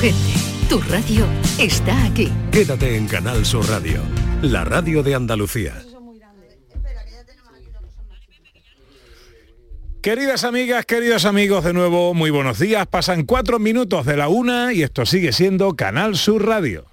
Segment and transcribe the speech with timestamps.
[0.00, 0.32] gente,
[0.68, 1.26] tu radio
[1.58, 2.32] está aquí.
[2.50, 4.00] Quédate en Canal Sur Radio,
[4.40, 5.74] la radio de Andalucía.
[10.00, 12.86] Queridas amigas, queridos amigos, de nuevo, muy buenos días.
[12.86, 16.86] Pasan cuatro minutos de la una y esto sigue siendo Canal Sur Radio.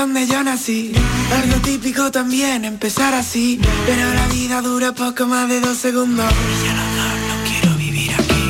[0.00, 0.92] Donde yo nací.
[1.30, 3.60] Algo típico también empezar así.
[3.86, 6.32] Pero la vida dura poco más de dos segundos.
[6.32, 8.48] Y no, no, no quiero vivir aquí.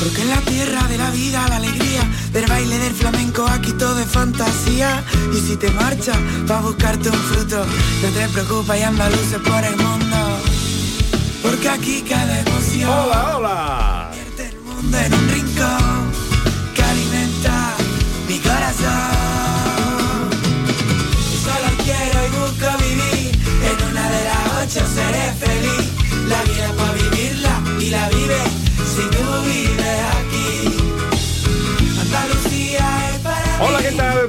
[0.00, 2.02] Porque en la tierra de la vida, la alegría
[2.32, 5.02] del baile del flamenco, aquí todo es fantasía.
[5.34, 6.18] Y si te marchas,
[6.50, 7.64] va a buscarte un fruto.
[8.02, 10.16] No te preocupes, y andaluces por el mundo.
[11.42, 12.90] Porque aquí cada emoción.
[12.90, 14.10] Hola, hola.
[14.38, 15.93] El mundo en un rincón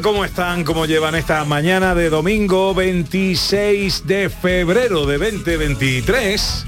[0.01, 0.63] ¿Cómo están?
[0.63, 6.65] ¿Cómo llevan esta mañana de domingo 26 de febrero de 2023?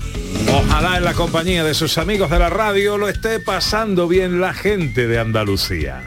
[0.53, 4.53] Ojalá en la compañía de sus amigos de la radio lo esté pasando bien la
[4.53, 6.01] gente de Andalucía.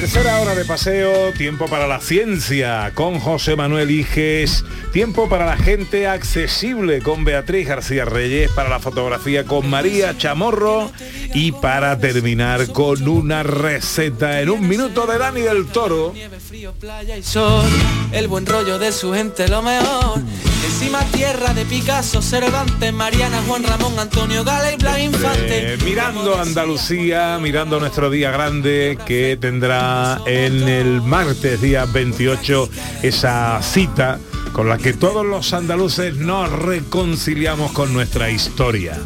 [0.00, 5.56] Tercera hora de paseo, tiempo para la ciencia con José Manuel Iges, tiempo para la
[5.56, 10.92] gente accesible con Beatriz García Reyes, para la fotografía con María Chamorro
[11.34, 16.14] y para terminar con una receta en un minuto de Dani del Toro.
[16.46, 17.66] Frío, playa y sol,
[18.12, 20.20] el buen rollo de su gente lo mejor.
[20.64, 25.74] Encima tierra de Picasso, Cervantes, Mariana, Juan Ramón, Antonio Gala y Blas Infante.
[25.74, 32.68] Eh, mirando Andalucía, mirando nuestro día grande que tendrá en el martes día 28
[33.02, 34.18] esa cita
[34.52, 38.96] con la que todos los andaluces nos reconciliamos con nuestra historia.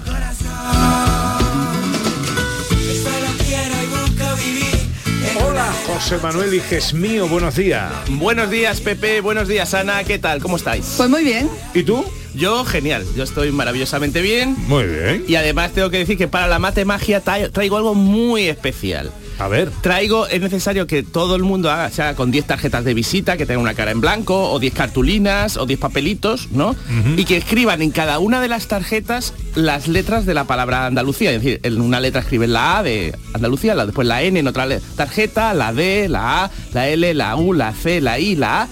[5.86, 7.90] José Manuel Iges mío, buenos días.
[8.08, 9.20] Buenos días, Pepe.
[9.20, 10.04] Buenos días, Ana.
[10.04, 10.40] ¿Qué tal?
[10.40, 10.94] ¿Cómo estáis?
[10.96, 11.50] Pues muy bien.
[11.74, 12.04] ¿Y tú?
[12.34, 13.04] Yo, genial.
[13.16, 14.54] Yo estoy maravillosamente bien.
[14.68, 15.24] Muy bien.
[15.28, 19.12] Y además tengo que decir que para la mate magia tra- traigo algo muy especial.
[19.38, 19.70] A ver.
[19.80, 23.46] Traigo, es necesario que todo el mundo haga, sea con 10 tarjetas de visita, que
[23.46, 26.76] tengan una cara en blanco, o 10 cartulinas, o 10 papelitos, ¿no?
[27.16, 31.32] Y que escriban en cada una de las tarjetas las letras de la palabra Andalucía.
[31.32, 34.46] Es decir, en una letra escriben la A de Andalucía, la, después la N en
[34.46, 38.62] otra tarjeta, la D, la A, la L, la U, la C, la I, la
[38.62, 38.68] A.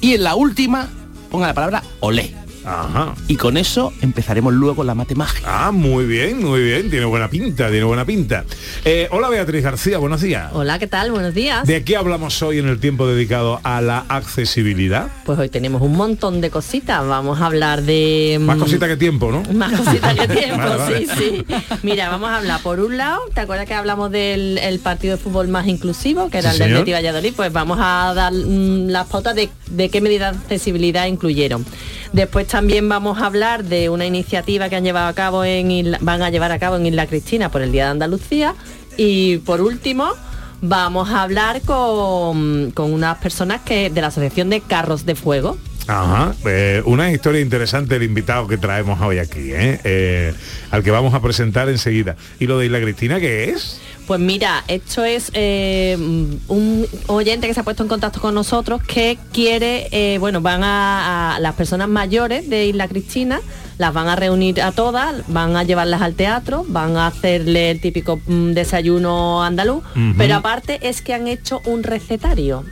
[0.00, 0.88] Y en la última
[1.30, 2.34] ponga la palabra olé.
[2.64, 3.14] Ajá.
[3.28, 5.40] Y con eso empezaremos luego la mate magia.
[5.46, 6.90] Ah, muy bien, muy bien.
[6.90, 8.44] Tiene buena pinta, tiene buena pinta.
[8.84, 10.50] Eh, hola Beatriz García, buenos días.
[10.52, 11.10] Hola, ¿qué tal?
[11.10, 11.66] Buenos días.
[11.66, 15.08] ¿De qué hablamos hoy en el tiempo dedicado a la accesibilidad?
[15.24, 17.06] Pues hoy tenemos un montón de cositas.
[17.06, 18.38] Vamos a hablar de...
[18.40, 19.42] Más mm, cosita que tiempo, ¿no?
[19.52, 21.06] Más cositas que tiempo, Vale, vale.
[21.06, 21.46] sí, sí.
[21.82, 25.22] Mira, vamos a hablar por un lado, ¿te acuerdas que hablamos del el partido de
[25.22, 26.74] fútbol más inclusivo, que era Sí, el.
[26.74, 27.32] Betis Valladolid?
[27.34, 31.64] Pues vamos a dar mm, las pautas de, de qué medidas de accesibilidad incluyeron.
[32.12, 35.98] Después también vamos a hablar de una iniciativa que han llevado a cabo en Isla-
[36.00, 38.54] van a llevar a cabo en Isla Cristina por el Día de Andalucía.
[38.96, 40.12] Y por último,
[40.60, 45.56] vamos a hablar con, con unas personas que de la Asociación de Carros de Fuego.
[45.86, 49.80] Ajá, eh, una historia interesante el invitado que traemos hoy aquí, ¿eh?
[49.82, 50.34] Eh,
[50.70, 52.16] al que vamos a presentar enseguida.
[52.38, 53.80] ¿Y lo de Isla Cristina qué es?
[54.10, 58.82] Pues mira, esto es eh, un oyente que se ha puesto en contacto con nosotros
[58.82, 63.40] que quiere, eh, bueno, van a, a las personas mayores de Isla Cristina,
[63.78, 67.80] las van a reunir a todas, van a llevarlas al teatro, van a hacerle el
[67.80, 69.84] típico mm, desayuno andaluz,
[70.18, 72.64] pero aparte es que han hecho un recetario.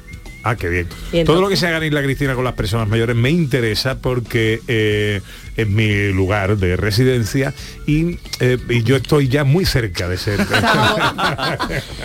[0.43, 0.89] Ah, qué bien.
[1.25, 4.61] Todo lo que se haga en Isla Cristina con las personas mayores me interesa porque
[4.67, 5.21] eh,
[5.59, 7.53] es mi lugar de residencia
[7.87, 10.41] y, eh, y yo estoy ya muy cerca de ser.
[10.53, 11.59] A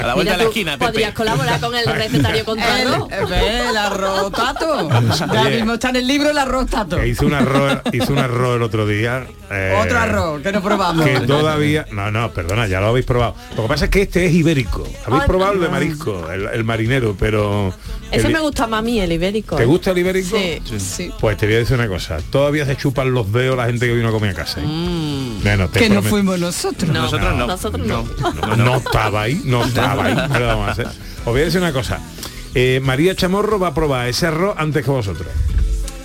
[0.05, 0.85] la vuelta Mira, de la esquina, Pepe.
[0.91, 3.07] podrías colaborar con el recetario con tu arroz.
[3.11, 4.89] El, arroz tato.
[5.33, 5.55] Ya Oye.
[5.57, 6.97] mismo está en el libro el arroz tato.
[6.97, 9.25] Que hice un arroz, hice un arroz el otro día.
[9.51, 11.05] eh, Otro arroz que no probamos.
[11.05, 11.85] Que todavía.
[11.91, 13.35] No, no, perdona, ya lo habéis probado.
[13.55, 14.83] Lo que pasa es que este es ibérico.
[15.05, 17.73] Habéis Ay, probado el de marisco, el, el marinero, pero.
[18.13, 19.55] Ese el- me gusta más a mí, el ibérico.
[19.55, 20.37] ¿Te gusta el ibérico?
[20.37, 21.11] Sí, sí.
[21.19, 22.17] Pues te voy a decir una cosa.
[22.29, 24.61] Todavía se chupan los dedos la gente que vino a comer a casa.
[24.61, 25.39] ¿eh?
[25.43, 26.89] Bueno, te Que no fuimos nosotros.
[26.91, 27.47] No, Nosotros no.
[27.47, 28.03] Nosotros no.
[28.47, 30.15] no, no estaba ahí, no estaba ahí.
[30.31, 30.87] ¿Qué le vamos a hacer?
[30.87, 31.99] Os voy a decir una cosa.
[32.55, 35.27] Eh, María Chamorro va a probar ese arroz antes que vosotros.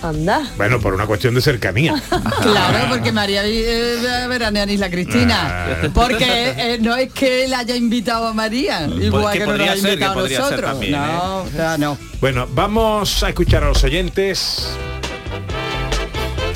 [0.01, 0.51] Anda.
[0.57, 2.01] Bueno, por una cuestión de cercanía.
[2.41, 5.37] Claro, porque María eh, veranea en Isla Cristina.
[5.41, 5.89] Ah.
[5.93, 9.57] Porque eh, no es que él haya invitado a María, igual que que, no nos
[9.57, 10.61] podría ha que invitado a nosotros.
[10.61, 11.97] también, no, o sea, no.
[12.21, 14.69] Bueno, vamos a escuchar a los oyentes.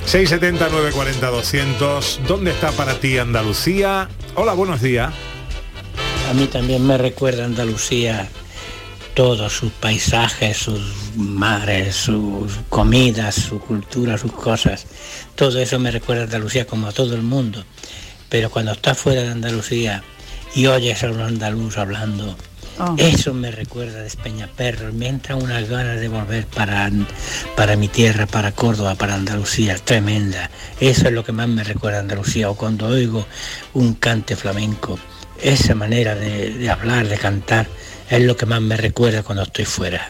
[0.06, 2.20] 670 940 200.
[2.28, 4.10] ¿Dónde está para ti Andalucía?
[4.36, 5.14] Hola, buenos días.
[6.30, 8.30] A mí también me recuerda Andalucía
[9.14, 10.82] todos sus paisajes, sus
[11.16, 14.86] mares, sus comidas, su cultura, sus cosas.
[15.36, 17.64] Todo eso me recuerda a Andalucía como a todo el mundo.
[18.30, 20.04] Pero cuando estás fuera de Andalucía
[20.56, 22.36] y oyes a un andaluz hablando,
[22.80, 22.96] Oh.
[22.98, 24.92] eso me recuerda de Peñaperro.
[24.94, 26.90] Me entran unas ganas de volver para,
[27.56, 30.50] para mi tierra, para Córdoba, para Andalucía, tremenda.
[30.80, 32.50] Eso es lo que más me recuerda a Andalucía.
[32.50, 33.28] O cuando oigo
[33.74, 34.98] un cante flamenco,
[35.40, 37.68] esa manera de, de hablar, de cantar,
[38.10, 40.10] es lo que más me recuerda cuando estoy fuera.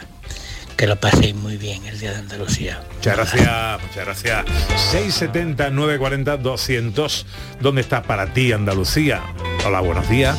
[0.76, 2.82] Que lo paséis muy bien el día de Andalucía.
[2.96, 4.44] Muchas gracias, muchas gracias.
[4.90, 7.26] 670 940 200.
[7.60, 9.22] ¿Dónde está para ti Andalucía?
[9.64, 10.36] Hola, buenos días.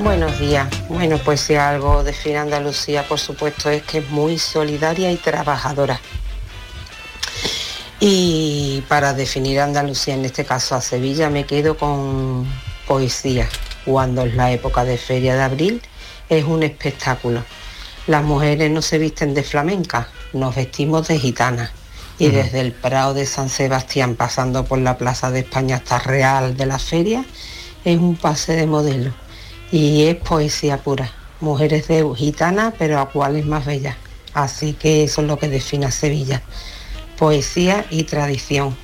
[0.00, 0.66] Buenos días.
[0.88, 6.00] Bueno, pues si algo define Andalucía, por supuesto, es que es muy solidaria y trabajadora.
[8.00, 12.44] Y para definir Andalucía, en este caso a Sevilla, me quedo con
[12.88, 13.48] poesía.
[13.84, 15.82] Cuando es la época de feria de abril,
[16.38, 17.44] es un espectáculo.
[18.06, 21.70] Las mujeres no se visten de flamenca, nos vestimos de gitanas.
[22.18, 26.56] Y desde el Prado de San Sebastián, pasando por la Plaza de España hasta Real
[26.56, 27.24] de la Feria,
[27.84, 29.12] es un pase de modelo.
[29.70, 31.10] Y es poesía pura.
[31.40, 33.96] Mujeres de gitanas, pero a cuáles más bellas.
[34.34, 36.42] Así que eso es lo que define a Sevilla.
[37.18, 38.76] Poesía y tradición.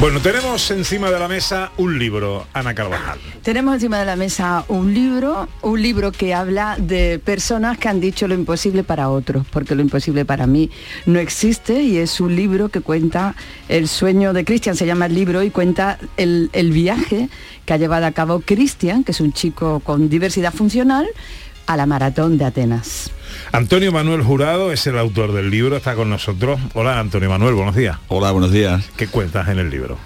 [0.00, 3.18] Bueno, tenemos encima de la mesa un libro, Ana Carvajal.
[3.42, 7.98] Tenemos encima de la mesa un libro, un libro que habla de personas que han
[7.98, 10.70] dicho lo imposible para otros, porque lo imposible para mí
[11.06, 13.34] no existe y es un libro que cuenta
[13.68, 17.28] el sueño de Cristian, se llama el libro y cuenta el, el viaje
[17.66, 21.08] que ha llevado a cabo Cristian, que es un chico con diversidad funcional,
[21.66, 23.10] a la maratón de Atenas.
[23.52, 26.60] Antonio Manuel Jurado es el autor del libro, está con nosotros.
[26.74, 27.98] Hola Antonio Manuel, buenos días.
[28.08, 28.84] Hola, buenos días.
[28.96, 29.96] ¿Qué cuentas en el libro?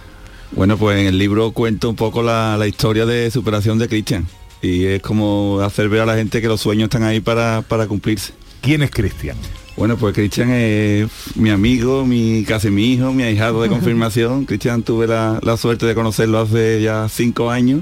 [0.53, 4.27] Bueno, pues en el libro cuento un poco la, la historia de superación de Cristian.
[4.61, 7.89] Y es como hacer ver a la gente que los sueños están ahí para, para
[7.89, 8.33] cumplirse.
[8.61, 9.37] ¿Quién es Cristian?
[9.77, 14.45] Bueno, pues Cristian es mi amigo, mi casi mi hijo, mi ahijado de confirmación.
[14.45, 17.81] Cristian tuve la, la suerte de conocerlo hace ya cinco años.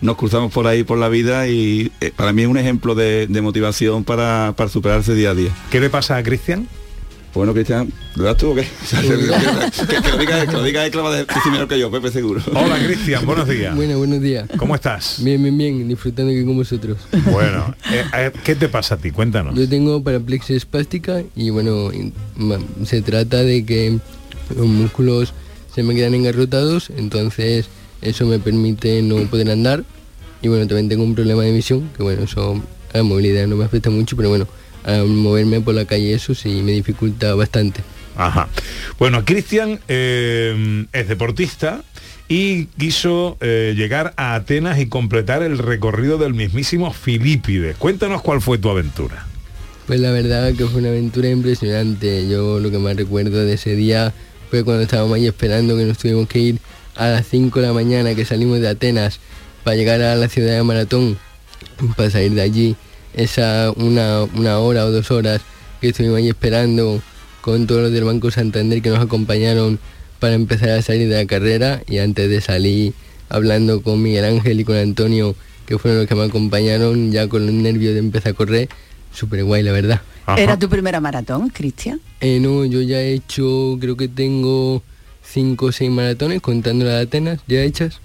[0.00, 3.26] Nos cruzamos por ahí por la vida y eh, para mí es un ejemplo de,
[3.26, 5.50] de motivación para, para superarse día a día.
[5.70, 6.68] ¿Qué le pasa a Cristian?
[7.34, 8.62] Bueno, Cristian, ¿lo das tú o qué?
[8.90, 11.78] que, que lo diga, que lo diga él, que lo va a decir mejor que
[11.78, 12.40] yo, Pepe, seguro.
[12.54, 13.74] Hola Cristian, buenos días.
[13.76, 14.48] Bueno, buenos días.
[14.56, 15.22] ¿Cómo estás?
[15.22, 16.98] Bien, bien, bien, disfrutando aquí con vosotros.
[17.30, 19.10] Bueno, eh, eh, ¿qué te pasa a ti?
[19.10, 19.54] Cuéntanos.
[19.54, 21.90] Yo tengo paraplexia espástica y bueno,
[22.84, 23.98] se trata de que
[24.56, 25.34] los músculos
[25.74, 27.68] se me quedan engarrotados, entonces
[28.02, 29.84] eso me permite no poder andar.
[30.42, 32.62] Y bueno, también tengo un problema de visión, que bueno, eso
[32.92, 34.46] a la movilidad no me afecta mucho, pero bueno,
[34.84, 37.82] a moverme por la calle eso sí me dificulta bastante.
[38.16, 38.48] Ajá.
[38.98, 41.82] Bueno, Cristian eh, es deportista
[42.28, 47.76] y quiso eh, llegar a Atenas y completar el recorrido del mismísimo Filípides.
[47.76, 49.26] Cuéntanos cuál fue tu aventura.
[49.86, 52.28] Pues la verdad que fue una aventura impresionante.
[52.28, 54.12] Yo lo que más recuerdo de ese día
[54.50, 56.58] fue cuando estábamos ahí esperando que nos tuvimos que ir
[56.98, 59.20] a las 5 de la mañana que salimos de Atenas
[59.64, 61.16] para llegar a la ciudad de Maratón,
[61.96, 62.76] para salir de allí
[63.14, 65.40] esa una, una hora o dos horas
[65.80, 67.00] que estuvimos ahí esperando
[67.40, 69.78] con todos los del Banco Santander que nos acompañaron
[70.18, 72.92] para empezar a salir de la carrera y antes de salir
[73.28, 75.34] hablando con Miguel Ángel y con Antonio
[75.66, 78.68] que fueron los que me acompañaron ya con los nervios de empezar a correr
[79.12, 80.02] súper guay la verdad
[80.36, 82.02] ¿Era tu primera maratón, Cristian?
[82.20, 84.82] Eh, no, yo ya he hecho, creo que tengo
[85.30, 88.00] cinco o seis maratones contando las de Atenas ya hechas.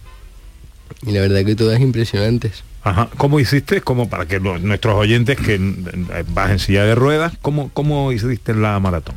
[1.05, 2.63] Y la verdad que todas impresionantes.
[2.83, 3.09] Ajá.
[3.17, 3.81] ¿Cómo hiciste?
[3.81, 8.11] Como para que los- nuestros oyentes que eh, vas en silla de ruedas, ¿cómo, cómo
[8.11, 9.15] hiciste la maratón?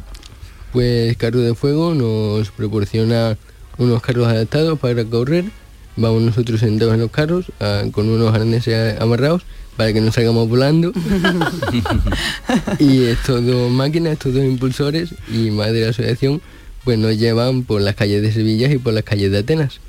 [0.72, 3.36] Pues Carro de Fuego nos proporciona
[3.78, 5.44] unos carros adaptados para correr.
[5.96, 9.42] Vamos nosotros sentados en los carros ah, con unos arneses amarrados
[9.76, 10.92] para que no salgamos volando.
[12.78, 16.40] y estos dos máquinas, estos dos impulsores y más de la asociación,
[16.86, 19.80] pues nos llevan por las calles de Sevilla y por las calles de Atenas.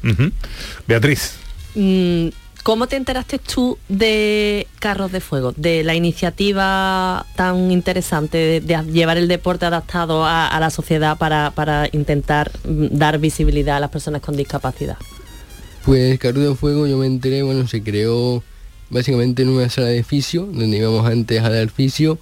[0.87, 1.33] Beatriz.
[1.75, 2.29] Mm,
[2.63, 8.91] ¿Cómo te enteraste tú de Carros de Fuego, de la iniciativa tan interesante de, de
[8.91, 13.79] llevar el deporte adaptado a, a la sociedad para, para intentar mm, dar visibilidad a
[13.79, 14.97] las personas con discapacidad?
[15.85, 18.41] Pues Carro de Fuego yo me enteré, bueno, se creó
[18.89, 22.17] básicamente en una sala de fisio, donde íbamos antes a dar fisio.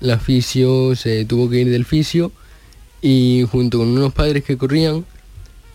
[0.00, 2.32] La fisio se tuvo que ir del fisio
[3.08, 5.04] y junto con unos padres que corrían,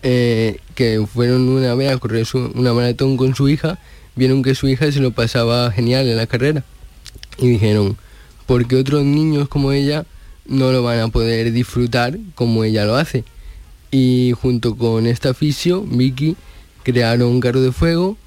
[0.04, 3.80] eh, que fueron una vez a correr una maratón con su hija,
[4.18, 6.66] vieron que su hija se lo pasaba genial en la carrera.
[7.38, 7.96] Y dijeron,
[8.48, 10.06] porque otros niños como ella
[10.46, 13.24] no lo van a poder disfrutar como ella lo hace.
[13.92, 16.36] Y junto con esta fisio, Vicky,
[16.84, 18.18] crearon un carro de fuego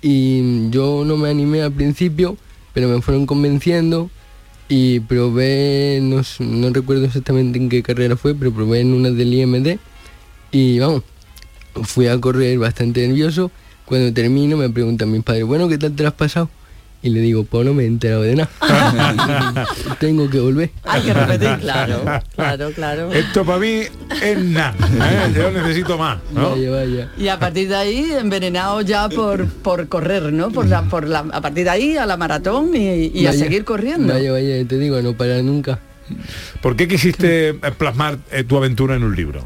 [0.00, 2.38] y yo no me animé al principio,
[2.72, 4.08] pero me fueron convenciendo
[4.70, 9.34] y probé, no, no recuerdo exactamente en qué carrera fue, pero probé en una del
[9.34, 9.78] IMD
[10.52, 11.02] y vamos,
[11.82, 13.50] fui a correr bastante nervioso.
[13.84, 16.48] Cuando termino me preguntan mis padres, bueno, ¿qué tal te has pasado?
[17.02, 19.66] Y le digo, pues no me he enterado de nada.
[20.00, 20.70] Tengo que volver.
[20.84, 22.02] Hay que repetir, claro,
[22.34, 23.12] claro, claro.
[23.12, 23.84] Esto para mí
[24.22, 24.74] es nada.
[24.86, 25.32] ¿eh?
[25.34, 26.18] Yo necesito más.
[26.30, 26.50] ¿no?
[26.50, 27.10] Vaya, vaya.
[27.16, 30.50] Y a partir de ahí envenenado ya por, por correr, ¿no?
[30.50, 33.64] Por la, por la, a partir de ahí a la maratón y, y a seguir
[33.64, 34.12] corriendo.
[34.12, 35.78] Vaya, vaya, te digo, no parar nunca.
[36.60, 39.42] ¿Por qué quisiste plasmar eh, tu aventura en un libro?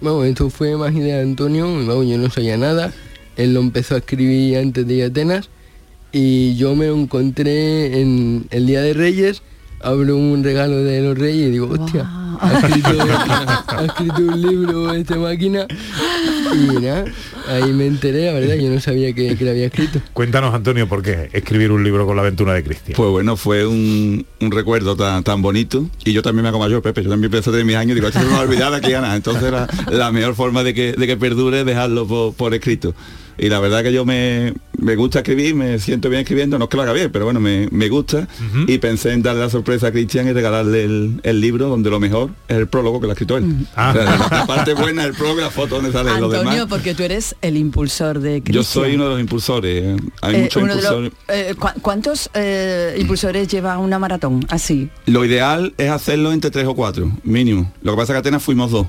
[0.00, 1.66] Vamos, esto fue más idea de Antonio,
[2.04, 2.92] yo no sabía nada.
[3.36, 5.50] Él lo empezó a escribir antes de ir a Atenas
[6.12, 9.42] y yo me lo encontré en el Día de Reyes,
[9.80, 12.08] abro un regalo de los Reyes y digo, hostia,
[12.40, 12.90] ha escrito,
[13.68, 15.66] ha escrito un libro esta máquina
[16.54, 17.04] y nada,
[17.48, 20.00] ahí me enteré, la verdad, yo no sabía que, que lo había escrito.
[20.14, 22.96] Cuéntanos, Antonio, ¿por qué escribir un libro con la aventura de Cristian?
[22.96, 26.80] Pues bueno, fue un, un recuerdo tan, tan bonito y yo también me hago mayor,
[26.82, 28.42] Pepe, yo también empecé a tener mis años y digo, esto no me va a
[28.42, 29.16] olvidar de aquí a nada.
[29.16, 32.94] Entonces era la mejor forma de que, de que perdure es dejarlo por, por escrito.
[33.38, 36.70] Y la verdad que yo me, me gusta escribir, me siento bien escribiendo, no es
[36.70, 38.26] que lo haga bien, pero bueno, me, me gusta.
[38.66, 42.00] Y pensé en darle la sorpresa a Cristian y regalarle el, el libro donde lo
[42.00, 43.54] mejor es el prólogo que lo ha escrito él.
[43.76, 43.90] Ah.
[43.90, 46.50] O sea, la, la parte buena es el prólogo, la foto donde sale lo Antonio,
[46.50, 46.66] demás.
[46.68, 48.54] porque tú eres el impulsor de Cristian.
[48.54, 50.00] Yo soy uno de los impulsores.
[50.20, 51.12] Hay Eh, muchos los- impulsores.
[51.28, 54.90] eh, ¿cu- ¿Cuántos eh, impulsores lleva una maratón así?
[55.06, 57.72] Lo ideal es hacerlo entre tres o cuatro, mínimo.
[57.82, 58.88] Lo que pasa es que Atenas fuimos dos.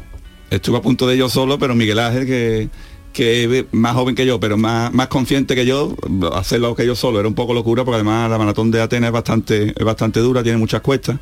[0.49, 2.69] Estuve a punto de yo solo, pero Miguel Ángel, que,
[3.13, 5.95] que más joven que yo, pero más, más consciente que yo,
[6.33, 9.13] hacerlo que yo solo era un poco locura, porque además la maratón de Atenas es
[9.13, 11.17] bastante, es bastante dura, tiene muchas cuestas.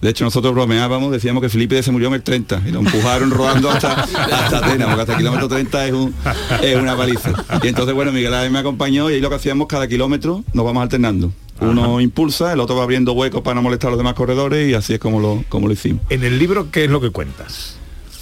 [0.00, 3.30] De hecho, nosotros bromeábamos, decíamos que Felipe se murió en el 30 y lo empujaron
[3.30, 6.14] rodando hasta, hasta Atenas, porque hasta el kilómetro 30 es, un-
[6.62, 7.32] es una paliza.
[7.62, 10.64] Y entonces, bueno, Miguel Ángel me acompañó y ahí lo que hacíamos cada kilómetro nos
[10.64, 11.32] vamos alternando.
[11.60, 14.74] Uno impulsa, el otro va abriendo huecos para no molestar a los demás corredores y
[14.74, 16.02] así es como lo, como lo hicimos.
[16.10, 17.76] En el libro, ¿qué es lo que cuentas?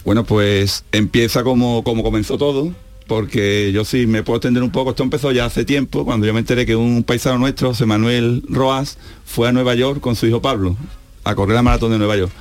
[0.04, 2.73] Bueno, pues empieza como, como comenzó todo,
[3.06, 6.32] porque yo sí me puedo extender un poco, esto empezó ya hace tiempo, cuando yo
[6.32, 10.26] me enteré que un paisano nuestro, José Manuel Roas, fue a Nueva York con su
[10.26, 10.76] hijo Pablo
[11.25, 12.32] a correr la maratón de Nueva York.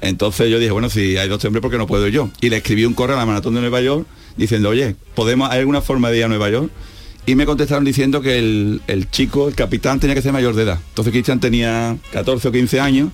[0.00, 2.30] Entonces yo dije, bueno, si hay dos hombres, ¿por qué no puedo ir yo?
[2.40, 5.60] Y le escribí un correo a la maratón de Nueva York diciendo, oye, ¿podemos, ¿hay
[5.60, 6.70] alguna forma de ir a Nueva York?
[7.26, 10.62] Y me contestaron diciendo que el, el chico, el capitán, tenía que ser mayor de
[10.62, 10.78] edad.
[10.88, 13.10] Entonces Cristian tenía 14 o 15 años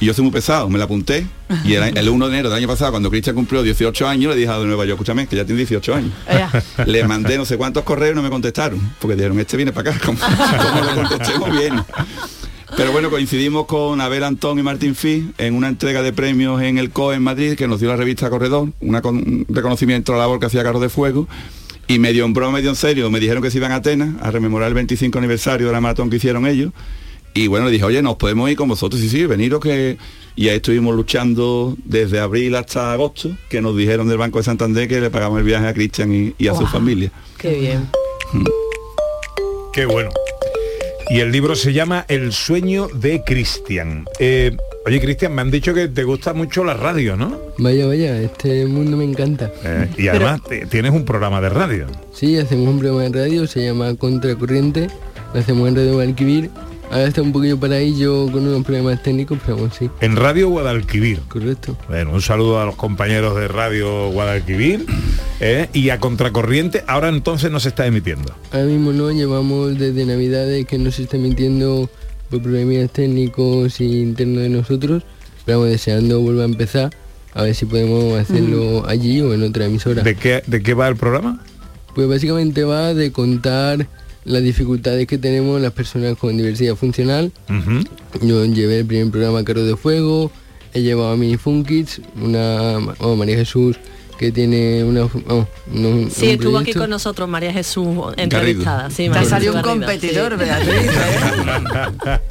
[0.00, 1.26] y yo soy muy pesado, me la apunté.
[1.64, 4.40] Y el, el 1 de enero del año pasado, cuando Cristian cumplió 18 años, le
[4.40, 6.12] dije a de Nueva York, escúchame, que ya tiene 18 años.
[6.86, 9.90] Le mandé no sé cuántos correos y no me contestaron, porque dijeron, este viene para
[9.92, 11.74] acá, como, como le contestemos bien.
[12.76, 16.78] Pero bueno, coincidimos con Abel Antón y Martín Fi en una entrega de premios en
[16.78, 20.16] el COE en Madrid, que nos dio la revista Corredor, una con- un reconocimiento a
[20.16, 21.28] la labor que hacía Carlos de Fuego.
[21.86, 24.30] Y medio en broma, medio en serio, me dijeron que se iban a Atenas a
[24.30, 26.72] rememorar el 25 aniversario de la maratón que hicieron ellos.
[27.34, 29.98] Y bueno, le dije, oye, nos podemos ir con vosotros, sí, sí, veniros que...
[30.36, 34.88] Y ahí estuvimos luchando desde abril hasta agosto, que nos dijeron del Banco de Santander
[34.88, 37.12] que le pagamos el viaje a Cristian y, y a su familia.
[37.38, 37.88] Qué bien.
[39.72, 40.10] Qué bueno.
[41.10, 44.06] Y el libro se llama El sueño de Cristian.
[44.18, 47.38] Eh, oye, Cristian, me han dicho que te gusta mucho la radio, ¿no?
[47.58, 49.52] Vaya, vaya, este mundo me encanta.
[49.62, 51.86] Eh, y además tienes un programa de radio.
[52.12, 54.88] Sí, hacemos un programa de radio, se llama Contracorriente,
[55.32, 56.50] lo hacemos en Radio Valquivir.
[56.94, 59.90] Ahora está un poquillo paradillo con unos problemas técnicos, pero bueno, sí.
[60.00, 61.22] En Radio Guadalquivir.
[61.26, 61.76] Correcto.
[61.88, 64.86] Bueno, un saludo a los compañeros de Radio Guadalquivir
[65.40, 66.84] eh, y a Contracorriente.
[66.86, 68.32] Ahora entonces no se está emitiendo.
[68.52, 71.90] Ahora mismo no, llevamos desde Navidades que no se está emitiendo
[72.30, 75.02] por problemas técnicos y internos de nosotros,
[75.44, 76.90] pero vamos deseando vuelva a empezar,
[77.32, 80.04] a ver si podemos hacerlo allí o en otra emisora.
[80.04, 81.44] ¿De qué, ¿De qué va el programa?
[81.92, 83.88] Pues básicamente va de contar
[84.24, 87.32] las dificultades que tenemos las personas con diversidad funcional.
[88.22, 90.30] Yo llevé el primer programa Carro de Fuego,
[90.72, 93.78] he llevado a Mini Fun Kids, una, bueno, María Jesús
[94.18, 95.02] que tiene una...
[95.04, 98.90] oh, un Sí, estuvo aquí con nosotros María Jesús entrevistada.
[98.90, 100.08] Sí, Te María ha salido Jesús un Garrido, sí.
[100.08, 100.90] competidor, Beatriz.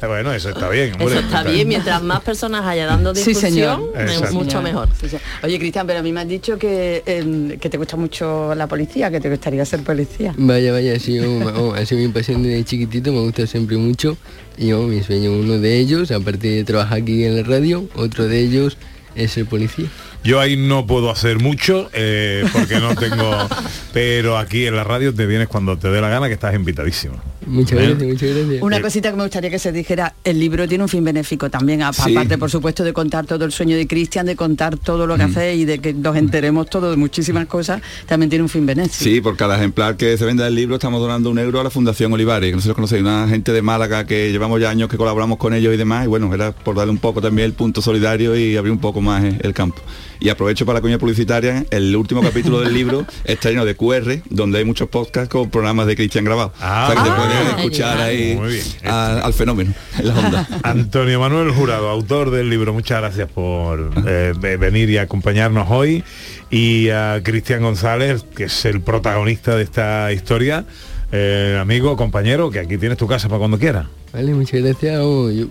[0.06, 0.92] bueno, eso está bien.
[0.92, 1.06] hombre.
[1.06, 3.92] Eso está bien, mientras más personas haya dando Sí, difusión, señor.
[3.94, 4.34] me- Exacto.
[4.34, 4.62] mucho Señor.
[4.64, 4.88] mejor.
[5.00, 5.16] Sí, sí.
[5.42, 8.66] Oye, Cristian, pero a mí me has dicho que, eh, que te gusta mucho la
[8.66, 10.34] policía, que te gustaría ser policía.
[10.36, 14.16] Vaya, vaya, ha sido, oh, ha sido mi pasión desde chiquitito, me gusta siempre mucho.
[14.56, 18.26] Y oh, mi sueño, uno de ellos, aparte de trabajar aquí en la radio, otro
[18.28, 18.76] de ellos
[19.16, 19.86] es ser policía.
[20.24, 23.30] Yo ahí no puedo hacer mucho eh, porque no tengo...
[23.92, 27.14] Pero aquí en la radio te vienes cuando te dé la gana que estás invitadísimo.
[27.46, 28.62] Muchas gracias, muchas gracias.
[28.62, 31.80] Una cosita que me gustaría que se dijera, el libro tiene un fin benéfico también,
[31.92, 32.10] Sí.
[32.16, 35.08] aparte por supuesto de contar todo el sueño de Cristian, de contar todo Mm.
[35.08, 38.48] lo que hace y de que nos enteremos todo de muchísimas cosas, también tiene un
[38.48, 39.04] fin benéfico.
[39.04, 41.70] Sí, por cada ejemplar que se venda del libro estamos donando un euro a la
[41.70, 44.70] Fundación Olivares, que no sé si los conocéis, una gente de Málaga que llevamos ya
[44.70, 47.46] años que colaboramos con ellos y demás, y bueno, era por darle un poco también
[47.46, 49.80] el punto solidario y abrir un poco más el campo.
[50.20, 54.20] Y aprovecho para la coña publicitaria, el último capítulo del libro está lleno de QR,
[54.30, 56.52] donde hay muchos podcasts con programas de Cristian grabados.
[56.60, 58.38] Ah, o sea que te ah, puedes escuchar ahí
[58.84, 60.48] a- al fenómeno en la onda.
[60.62, 66.04] Antonio Manuel Jurado, autor del libro, muchas gracias por eh, ve- venir y acompañarnos hoy.
[66.50, 70.64] Y a Cristian González, que es el protagonista de esta historia.
[71.12, 73.86] Eh, amigo, compañero, que aquí tienes tu casa para cuando quieras.
[74.12, 75.00] Vale, muchas gracias.
[75.02, 75.46] oh, yo-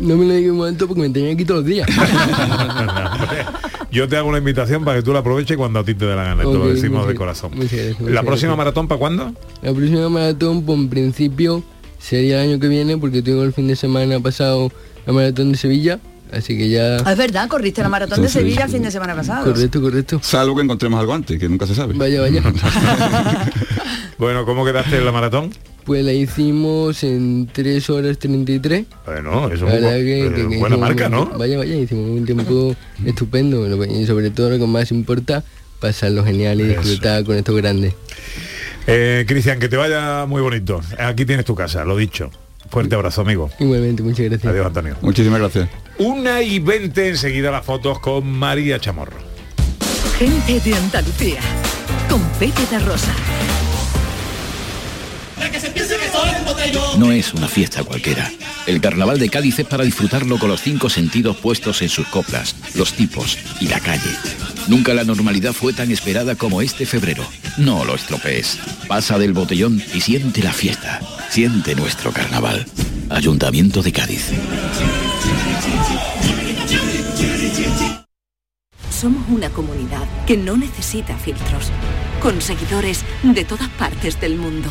[0.00, 1.86] no me lo digo un momento porque me tenían aquí todos los días.
[3.90, 6.14] Yo te hago una invitación para que tú la aproveches cuando a ti te dé
[6.14, 7.52] la gana, y te lo decimos de corazón.
[7.54, 8.56] muchas gracias, muchas ¿La próxima gracias.
[8.58, 9.32] maratón para cuándo?
[9.62, 11.62] La próxima maratón, por en principio,
[11.98, 14.70] sería el año que viene porque tengo el fin de semana pasado
[15.06, 16.98] la maratón de Sevilla, así que ya...
[17.04, 19.52] Ah, Es verdad, corriste la maratón de Sevilla el fin de semana pasado.
[19.52, 20.20] Correcto, correcto.
[20.22, 21.94] Salvo que encontremos algo antes, que nunca se sabe.
[21.94, 22.42] Vaya, vaya.
[24.18, 25.50] Bueno, ¿cómo quedaste en la maratón?
[25.88, 28.84] Pues la hicimos en 3 horas 33.
[29.06, 31.26] Bueno, eso La es que- eh, que- que buena marca, un- ¿no?
[31.38, 32.76] Vaya, vaya, hicimos un tiempo
[33.06, 35.42] estupendo que- y sobre todo lo que más importa,
[35.80, 36.82] pasarlo genial y Eso.
[36.82, 37.94] disfrutar con estos grandes.
[38.86, 40.82] Eh, Cristian, que te vaya muy bonito.
[40.98, 42.30] Aquí tienes tu casa, lo dicho.
[42.70, 43.48] Fuerte abrazo, amigo.
[43.58, 44.44] Igualmente, muchas gracias.
[44.52, 44.94] Adiós, Antonio.
[45.00, 45.70] Muchísimas gracias.
[45.98, 49.16] Una y 20 enseguida las fotos con María Chamorro.
[50.18, 51.40] Gente de Andalucía.
[52.10, 53.14] Con Pepe de Rosa.
[56.98, 58.30] No es una fiesta cualquiera.
[58.66, 62.54] El carnaval de Cádiz es para disfrutarlo con los cinco sentidos puestos en sus coplas,
[62.74, 64.10] los tipos y la calle.
[64.66, 67.24] Nunca la normalidad fue tan esperada como este febrero.
[67.56, 68.58] No lo estropees.
[68.86, 71.00] Pasa del botellón y siente la fiesta.
[71.30, 72.66] Siente nuestro carnaval.
[73.10, 74.30] Ayuntamiento de Cádiz.
[78.90, 81.70] Somos una comunidad que no necesita filtros,
[82.20, 84.70] con seguidores de todas partes del mundo.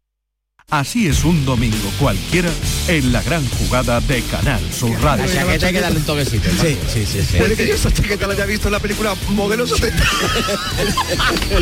[0.71, 2.49] Así es un domingo cualquiera
[2.87, 5.25] en la gran jugada de Canal Sur Radio.
[5.25, 6.49] La chaqueta hay que darle un toquecito.
[6.49, 7.21] Sí, sí, sí.
[7.23, 7.37] sí.
[7.39, 10.01] Puede que yo esa chaqueta la haya visto en la película Modelo 70.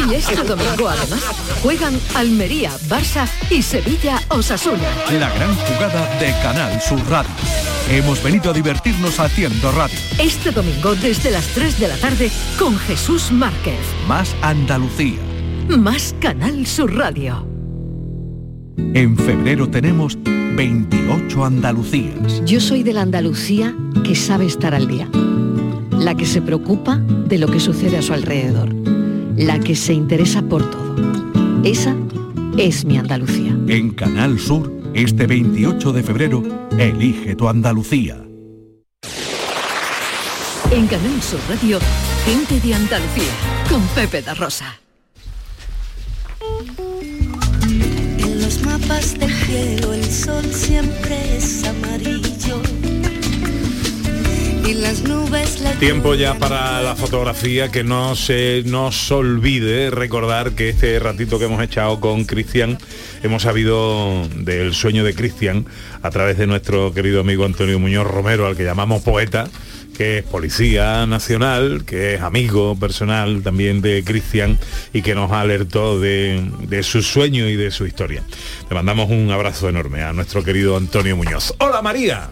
[0.08, 1.24] Y este domingo además
[1.64, 4.88] juegan Almería, Barça y Sevilla Osasuna.
[5.12, 7.32] La gran jugada de Canal Sur Radio.
[7.90, 9.98] Hemos venido a divertirnos haciendo radio.
[10.20, 13.80] Este domingo desde las 3 de la tarde con Jesús Márquez.
[14.08, 15.18] Más Andalucía.
[15.68, 17.59] Más Canal Sur Radio.
[18.94, 22.44] En febrero tenemos 28 Andalucías.
[22.46, 25.10] Yo soy de la Andalucía que sabe estar al día,
[25.92, 28.74] la que se preocupa de lo que sucede a su alrededor,
[29.38, 30.96] la que se interesa por todo.
[31.64, 31.96] Esa
[32.58, 33.56] es mi Andalucía.
[33.68, 36.44] En Canal Sur, este 28 de febrero,
[36.78, 38.18] elige tu Andalucía.
[40.72, 41.80] En Canal Sur Radio,
[42.26, 43.32] gente de Andalucía
[43.70, 44.80] con Pepe da Rosa.
[48.82, 52.62] Mapas del cielo el sol siempre es amarillo.
[54.68, 60.52] Y las nubes la Tiempo ya para la fotografía, que no se nos olvide recordar
[60.52, 62.78] que este ratito que hemos echado con Cristian,
[63.24, 65.66] hemos sabido del sueño de Cristian
[66.02, 69.50] a través de nuestro querido amigo Antonio Muñoz Romero, al que llamamos poeta,
[70.00, 74.58] que es policía nacional, que es amigo personal también de Cristian
[74.94, 78.24] y que nos alertó de, de su sueño y de su historia.
[78.70, 81.54] Le mandamos un abrazo enorme a nuestro querido Antonio Muñoz.
[81.58, 82.30] Hola María,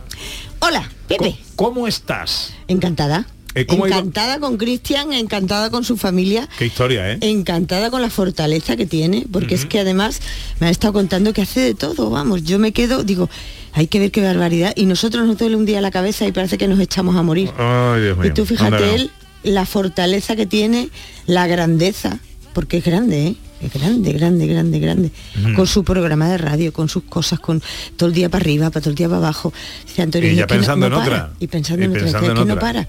[0.59, 1.35] Hola, Pepe.
[1.57, 2.53] ¿cómo estás?
[2.69, 3.27] Encantada.
[3.53, 6.47] Eh, encantada con Cristian, encantada con su familia.
[6.57, 7.17] Qué historia, ¿eh?
[7.19, 10.21] encantada con la fortaleza que tiene, porque es que además
[10.61, 13.29] me ha estado contando que hace de todo, vamos, yo me quedo, digo,
[13.73, 16.57] hay que ver qué barbaridad, y nosotros nos duele un día la cabeza y parece
[16.57, 17.51] que nos echamos a morir.
[17.57, 18.29] Ay, Dios mío.
[18.29, 19.11] y tú fíjate él,
[19.43, 20.89] la fortaleza que tiene,
[21.25, 22.19] la grandeza,
[22.53, 23.35] porque es grande, ¿eh?
[23.61, 25.11] Es grande, grande, grande, grande.
[25.43, 25.53] Ujú.
[25.55, 27.61] Con su programa de radio, con sus cosas, con
[27.95, 29.51] todo el día para arriba, para todo el día para abajo.
[29.85, 31.15] Dice Antonio, Y ya no- pensando no en para.
[31.23, 31.33] otra.
[31.39, 32.87] Y pensando Y en otra, que no para.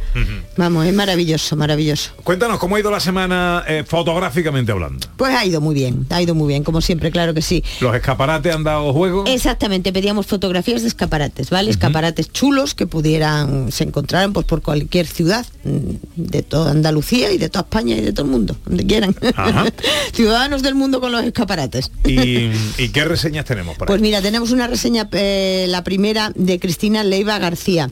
[0.56, 2.10] Vamos, es maravilloso, maravilloso.
[2.22, 5.06] Cuéntanos cómo ha ido la semana eh, fotográficamente hablando.
[5.16, 7.64] Pues ha ido muy bien, ha ido muy bien, como siempre, claro que sí.
[7.80, 9.24] Los escaparates han dado juego.
[9.26, 11.70] Exactamente, pedíamos fotografías de escaparates, ¿vale?
[11.70, 15.78] Escaparates chulos que pudieran, se encontraran pues por cualquier ciudad mm,
[16.16, 19.14] de toda Andalucía y de toda España y de todo el mundo, donde quieran.
[19.36, 19.66] Ajá.
[20.12, 21.90] Ciudadanos del mundo con los escaparates.
[22.04, 23.92] ¿Y, y qué reseñas tenemos por ahí?
[23.92, 27.90] Pues mira, tenemos una reseña, eh, la primera de Cristina Leiva García.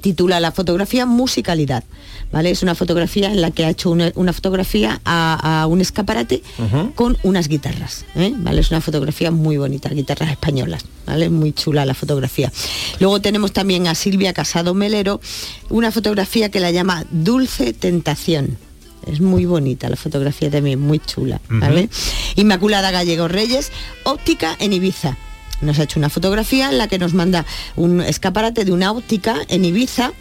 [0.00, 1.84] Titula La fotografía musicalidad.
[2.32, 2.52] ¿Vale?
[2.52, 6.44] Es una fotografía en la que ha hecho una, una fotografía a, a un escaparate
[6.94, 8.04] con unas guitarras.
[8.14, 8.32] ¿eh?
[8.36, 8.60] ¿Vale?
[8.60, 10.84] Es una fotografía muy bonita, guitarras españolas.
[11.06, 11.28] ¿Vale?
[11.28, 12.52] Muy chula la fotografía.
[13.00, 15.20] Luego tenemos también a Silvia Casado Melero,
[15.70, 18.58] una fotografía que la llama Dulce Tentación.
[19.06, 21.40] Es muy bonita la fotografía también, muy chula.
[21.48, 21.88] ¿vale?
[22.36, 23.70] Inmaculada Gallego Reyes,
[24.04, 25.16] óptica en Ibiza.
[25.60, 27.44] Nos ha hecho una fotografía en la que nos manda
[27.76, 30.12] un escaparate de una óptica en Ibiza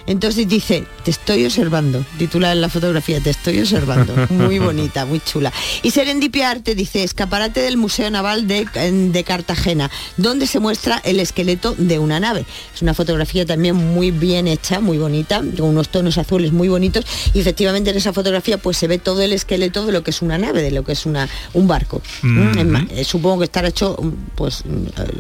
[0.10, 4.14] Entonces dice, te estoy observando, titular en la fotografía, te estoy observando.
[4.30, 5.54] Muy bonita, muy chula.
[5.84, 11.20] Y Serendipia Arte dice, escaparate del Museo Naval de, de Cartagena, donde se muestra el
[11.20, 12.46] esqueleto de una nave.
[12.76, 17.06] Es una fotografía también muy bien hecha, muy bonita, con unos tonos azules muy bonitos.
[17.34, 20.22] Y efectivamente en esa fotografía pues se ve todo el esqueleto de lo que es
[20.24, 22.02] una nave, de lo que es una, un barco.
[22.24, 22.58] Mm.
[22.58, 23.96] En ma- eh, supongo que estará hecho
[24.36, 24.64] pues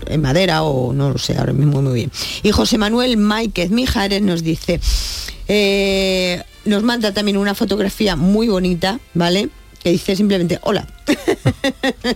[0.07, 2.11] en madera o no lo sé ahora mismo muy bien.
[2.41, 4.78] Y José Manuel Máiquez Mijares nos dice,
[5.47, 9.49] eh, nos manda también una fotografía muy bonita, ¿vale?
[9.81, 10.87] Que dice simplemente hola.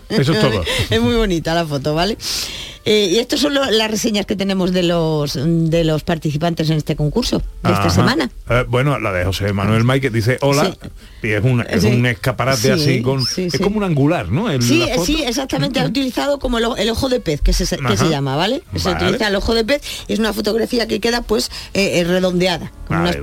[0.10, 0.64] Eso es todo.
[0.90, 2.18] es muy bonita la foto, ¿vale?
[2.86, 6.78] Eh, y estas son lo- las reseñas que tenemos de los de los participantes en
[6.78, 8.30] este concurso de esta semana.
[8.50, 10.76] Eh, bueno, la de José Manuel Mike dice hola
[11.22, 11.88] y es un, es Sí.
[11.88, 14.50] un escaparate Sí, así con es como un angular, ¿no?
[14.50, 15.80] El- Sí, eh, sí, exactamente.
[15.80, 18.64] Ha utilizado como el, ojo de pez, que se, que se llama, ¿vale?
[18.76, 19.06] Se Vale.
[19.06, 19.82] utiliza el ojo de pez.
[20.10, 22.72] Es una fotografía que queda pues eh, redondeada.
[22.90, 23.20] Vale.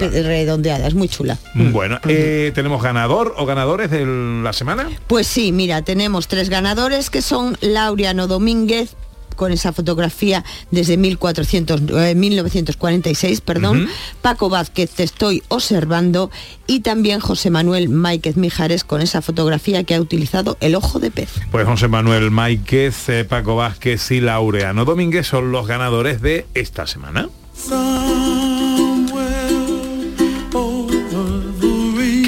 [0.86, 1.38] Es muy chula.
[1.54, 4.06] Bueno, eh, tenemos ganador o ganadores de
[4.42, 4.88] la semana.
[5.06, 8.94] Pues sí, mira, tenemos tres ganadores que son Laureano Domínguez
[9.40, 13.92] con esa fotografía desde 1400, eh, 1946, perdón, Ujú.
[14.20, 16.30] Paco Vázquez Te estoy observando
[16.66, 21.10] y también José Manuel Máiquez Mijares con esa fotografía que ha utilizado el ojo de
[21.10, 21.30] pez.
[21.50, 26.86] Pues José Manuel Máiquez, eh, Paco Vázquez y Laureano Domínguez son los ganadores de esta
[26.86, 27.30] semana.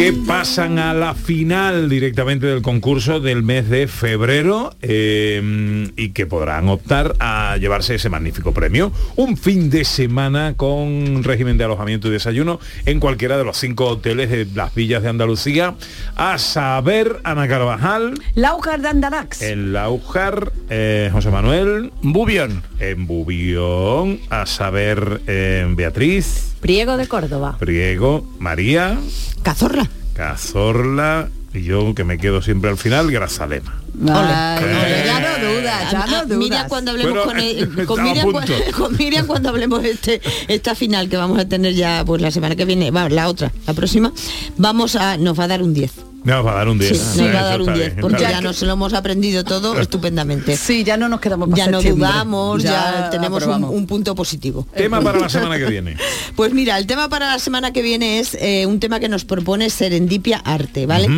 [0.02, 6.26] Que pasan a la final directamente del concurso del mes de febrero eh, y que
[6.26, 8.90] podrán optar a llevarse ese magnífico premio.
[9.14, 13.86] Un fin de semana con régimen de alojamiento y desayuno en cualquiera de los cinco
[13.86, 15.76] hoteles de las villas de Andalucía.
[16.16, 18.14] A saber, Ana Carvajal.
[18.34, 19.40] Laujar de Andarax.
[19.42, 21.92] En Laujar, eh, José Manuel.
[22.02, 22.64] Bubión.
[22.80, 24.18] En Bubión.
[24.30, 26.56] A saber, en Beatriz.
[26.60, 27.56] Priego de Córdoba.
[27.60, 28.26] Priego.
[28.40, 28.98] María.
[29.44, 29.91] Cazorla.
[30.14, 31.28] Cazorla.
[31.54, 33.78] Y yo que me quedo siempre al final, Grazalema.
[34.10, 35.02] Ay, Eh.
[35.04, 36.38] ya no dudas, ya no ah, dudas.
[36.38, 37.68] Mira cuando hablemos Bueno, con, el-
[38.02, 42.22] Miriam, cu- con Miriam cuando hablemos este esta final que vamos a tener ya pues
[42.22, 44.10] la semana que viene, va, la otra, la próxima,
[44.56, 45.92] vamos a nos va a dar un 10.
[46.24, 46.98] Nos va a dar un 10.
[46.98, 50.56] Sí, va a dar un 10, porque ya no nos lo hemos aprendido todo estupendamente.
[50.56, 54.66] Sí, ya no nos quedamos Ya no dudamos, ya, Ya tenemos un, punto positivo.
[54.74, 55.96] Tema para la semana que viene.
[56.36, 59.24] Pues mira, el tema para la semana que viene es eh, un tema que nos
[59.24, 61.08] propone Serendipia Arte, ¿vale?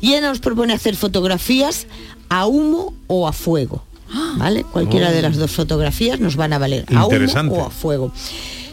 [0.00, 1.86] Y ella nos propone hacer fotografías
[2.28, 3.82] a humo o a fuego,
[4.36, 4.64] ¿vale?
[4.64, 5.12] Cualquiera Oh.
[5.12, 8.12] de las dos fotografías nos van a valer, a humo o a fuego.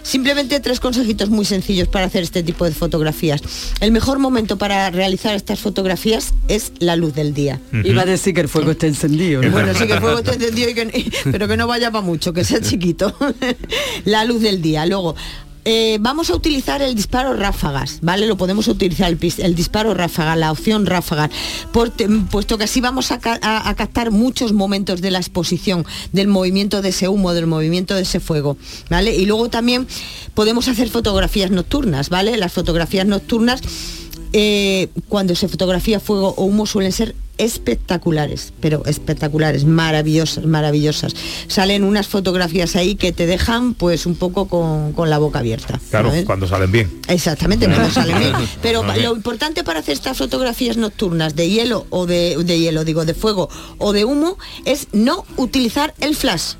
[0.08, 3.41] Simplemente tres consejitos muy sencillos para hacer este tipo de fotografías.
[3.82, 7.60] El mejor momento para realizar estas fotografías es la luz del día.
[7.84, 9.41] Iba a decir que el fuego está encendido.
[9.41, 9.52] ¿no?
[9.52, 12.32] Bueno, sí que el fuego está encendido, y que- pero que no vaya para mucho,
[12.32, 13.13] que sea chiquito.
[14.06, 14.86] la luz del día.
[14.86, 15.13] Luego,
[15.69, 18.25] eh, vamos a utilizar el disparo ráfagas, ¿vale?
[18.25, 21.30] Lo podemos utilizar el, disparo ráfaga, la opción ráfagas,
[21.73, 21.91] por-
[22.32, 27.10] puesto que así vamos a captar muchos momentos de la exposición, del movimiento de ese
[27.10, 28.56] humo, del movimiento de ese fuego,
[28.89, 29.13] ¿vale?
[29.13, 29.88] Y luego también
[30.34, 32.38] podemos hacer fotografías nocturnas, ¿vale?
[32.38, 33.60] Las fotografías nocturnas
[34.32, 41.15] eh, cuando se fotografía fuego o humo suelen ser espectaculares, pero espectaculares, maravillosas, maravillosas.
[41.47, 45.80] Salen unas fotografías ahí que te dejan pues un poco con, con la boca abierta.
[45.89, 46.26] Claro, ¿sabes?
[46.26, 47.02] cuando salen bien.
[47.08, 48.34] Exactamente, nos salen bien.
[48.62, 53.06] Pero lo importante para hacer estas fotografías nocturnas de hielo o de, de hielo, digo,
[53.06, 56.54] de fuego o de humo, es no utilizar el flash.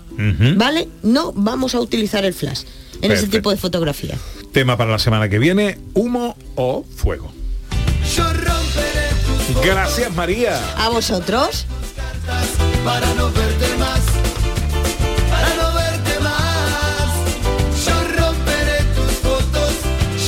[0.56, 0.88] ¿Vale?
[1.04, 2.64] No vamos a utilizar el flash
[3.02, 4.16] en ese tipo de fotografía.
[4.52, 7.32] Tema para la semana que viene, humo o fuego.
[9.64, 10.60] Gracias María.
[10.78, 11.66] ¿A vosotros?
[12.88, 14.00] para no verte más,
[15.30, 17.86] para no verte más.
[17.86, 19.74] Yo romperé tus fotos,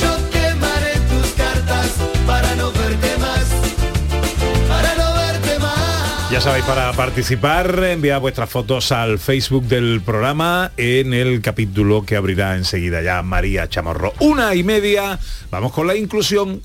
[0.00, 1.88] yo quemaré tus cartas
[2.26, 3.46] para no verte más,
[4.68, 6.30] para no verte más.
[6.30, 12.16] Ya sabéis, para participar, enviad vuestras fotos al Facebook del programa en el capítulo que
[12.16, 14.12] abrirá enseguida ya María Chamorro.
[14.20, 15.18] Una y media,
[15.50, 16.60] vamos con la inclusión.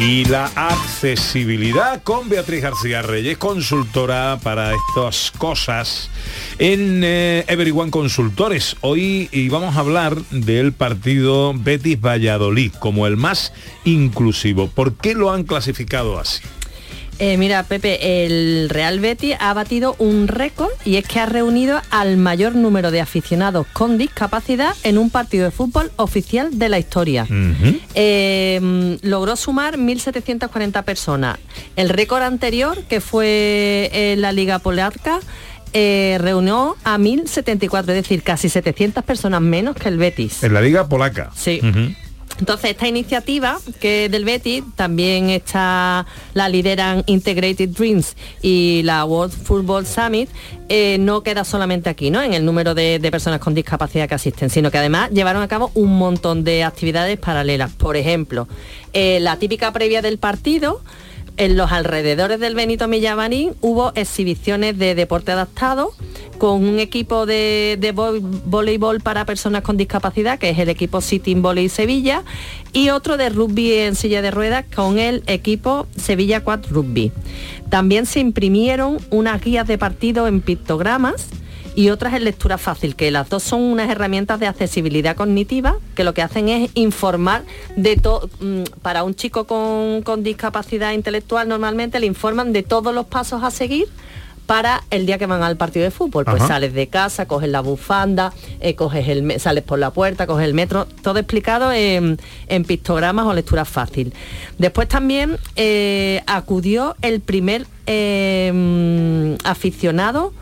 [0.00, 6.08] Y la accesibilidad con Beatriz García Reyes, consultora para estas cosas
[6.58, 8.76] en eh, Everyone Consultores.
[8.80, 13.52] Hoy y vamos a hablar del partido Betis Valladolid como el más
[13.84, 14.68] inclusivo.
[14.68, 16.40] ¿Por qué lo han clasificado así?
[17.22, 21.82] Eh, mira, Pepe, el Real Betis ha batido un récord y es que ha reunido
[21.90, 26.78] al mayor número de aficionados con discapacidad en un partido de fútbol oficial de la
[26.78, 27.26] historia.
[27.94, 31.38] Eh, mm, logró sumar 1.740 personas.
[31.76, 35.20] El récord anterior, que fue en la Liga Polaca,
[35.74, 40.42] eh, reunió a 1.074, es decir, casi 700 personas menos que el Betis.
[40.42, 41.30] En la Liga Polaca.
[41.36, 41.60] Sí.
[42.38, 49.32] Entonces, esta iniciativa que del Betis también está, la lideran Integrated Dreams y la World
[49.32, 50.30] Football Summit,
[50.68, 52.22] eh, no queda solamente aquí, ¿no?
[52.22, 55.48] En el número de, de personas con discapacidad que asisten, sino que además llevaron a
[55.48, 57.72] cabo un montón de actividades paralelas.
[57.72, 58.48] Por ejemplo,
[58.92, 60.80] eh, la típica previa del partido,
[61.40, 65.92] en los alrededores del Benito Millamarín hubo exhibiciones de deporte adaptado
[66.36, 71.00] con un equipo de, de vo- voleibol para personas con discapacidad, que es el equipo
[71.00, 72.24] Sitting Volley Sevilla,
[72.74, 77.10] y otro de rugby en silla de ruedas con el equipo Sevilla Quad Rugby.
[77.70, 81.26] También se imprimieron unas guías de partido en pictogramas
[81.74, 86.04] y otras en lectura fácil, que las dos son unas herramientas de accesibilidad cognitiva que
[86.04, 87.42] lo que hacen es informar
[87.76, 88.28] de todo,
[88.82, 93.50] para un chico con, con discapacidad intelectual normalmente le informan de todos los pasos a
[93.50, 93.88] seguir
[94.50, 96.24] para el día que van al partido de fútbol.
[96.24, 96.54] Pues Ajá.
[96.54, 100.54] sales de casa, coges la bufanda, eh, coges el sales por la puerta, coges el
[100.54, 104.12] metro, todo explicado en, en pictogramas o lectura fácil.
[104.58, 110.32] Después también eh, acudió el primer eh, mm, aficionado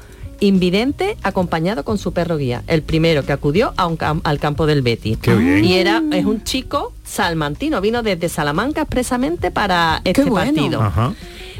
[0.40, 4.66] invidente acompañado con su perro guía, el primero que acudió a un cam- al campo
[4.66, 5.18] del Betis.
[5.18, 5.64] Qué bien.
[5.64, 10.82] Y era es un chico salmantino, vino desde Salamanca expresamente para este partido.
[10.82, 11.14] Ajá.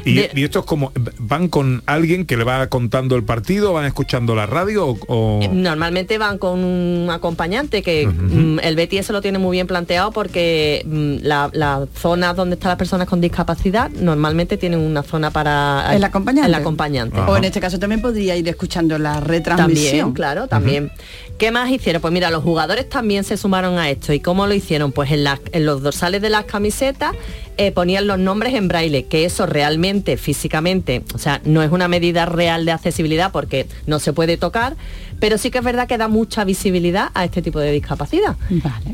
[0.05, 3.73] Y, De- y esto es como, ¿van con alguien que le va contando el partido,
[3.73, 4.97] van escuchando la radio o...?
[5.07, 9.67] o- Normalmente van con un acompañante que mm, el Betis se lo tiene muy bien
[9.67, 15.03] planteado porque mm, la- las zonas donde están las personas con discapacidad normalmente tienen una
[15.03, 16.47] zona para El acompañante.
[16.49, 17.19] el acompañante.
[17.19, 19.89] O en este caso también podría ir escuchando la retransmisión.
[19.99, 20.91] También, claro, también.
[21.37, 22.01] ¿Qué más hicieron?
[22.01, 24.11] Pues mira, los jugadores también se sumaron a esto.
[24.13, 24.91] ¿Y cómo lo hicieron?
[24.91, 27.13] Pues en, las- en los dorsales de las camisetas
[27.59, 31.87] eh, ponían los nombres en braille, que eso realmente, físicamente, o sea, no es una
[31.87, 34.75] medida real de accesibilidad porque no se puede tocar,
[35.19, 38.37] pero sí que es verdad que da mucha visibilidad a este tipo de discapacidad.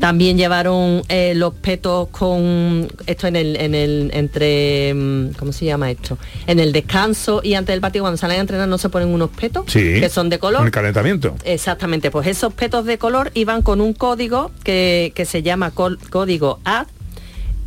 [0.00, 5.64] También llevaron eh, los petos con esto en el, en el entre mm, ¿cómo se
[5.64, 6.18] llama esto?
[6.48, 9.30] En el descanso y antes del partido cuando salen a entrenar no se ponen unos
[9.30, 10.58] petos Sí, que son de color.
[10.58, 11.36] con el calentamiento.
[11.44, 15.98] Exactamente, pues esos petos de color iban con un código que, que se llama col-
[16.10, 16.86] código AD,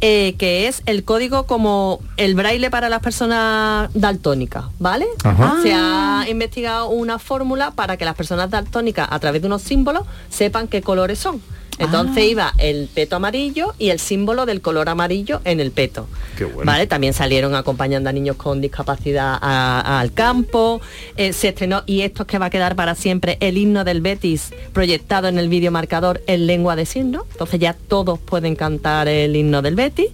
[0.01, 5.07] eh, que es el código como el braille para las personas daltónicas, ¿vale?
[5.23, 5.57] Ajá.
[5.61, 10.03] Se ha investigado una fórmula para que las personas daltónicas, a través de unos símbolos,
[10.29, 11.41] sepan qué colores son.
[11.79, 12.21] Entonces Ah.
[12.27, 16.07] iba el peto amarillo y el símbolo del color amarillo en el peto.
[16.37, 16.69] Qué bueno.
[16.69, 16.87] ¿Vale?
[16.87, 20.81] También salieron acompañando a niños con discapacidad a- al campo.
[21.15, 24.01] Eh, se estrenó, y esto es que va a quedar para siempre, el himno del
[24.01, 27.23] Betis proyectado en el vídeo marcador en lengua de signos.
[27.31, 30.07] Entonces ya todos pueden cantar el himno del Betis.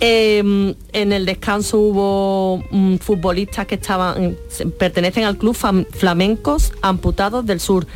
[0.00, 4.36] Eh, en el descanso hubo mm, futbolistas que estaban
[4.78, 5.56] pertenecen al club
[5.92, 7.86] Flamencos Amputados del Sur.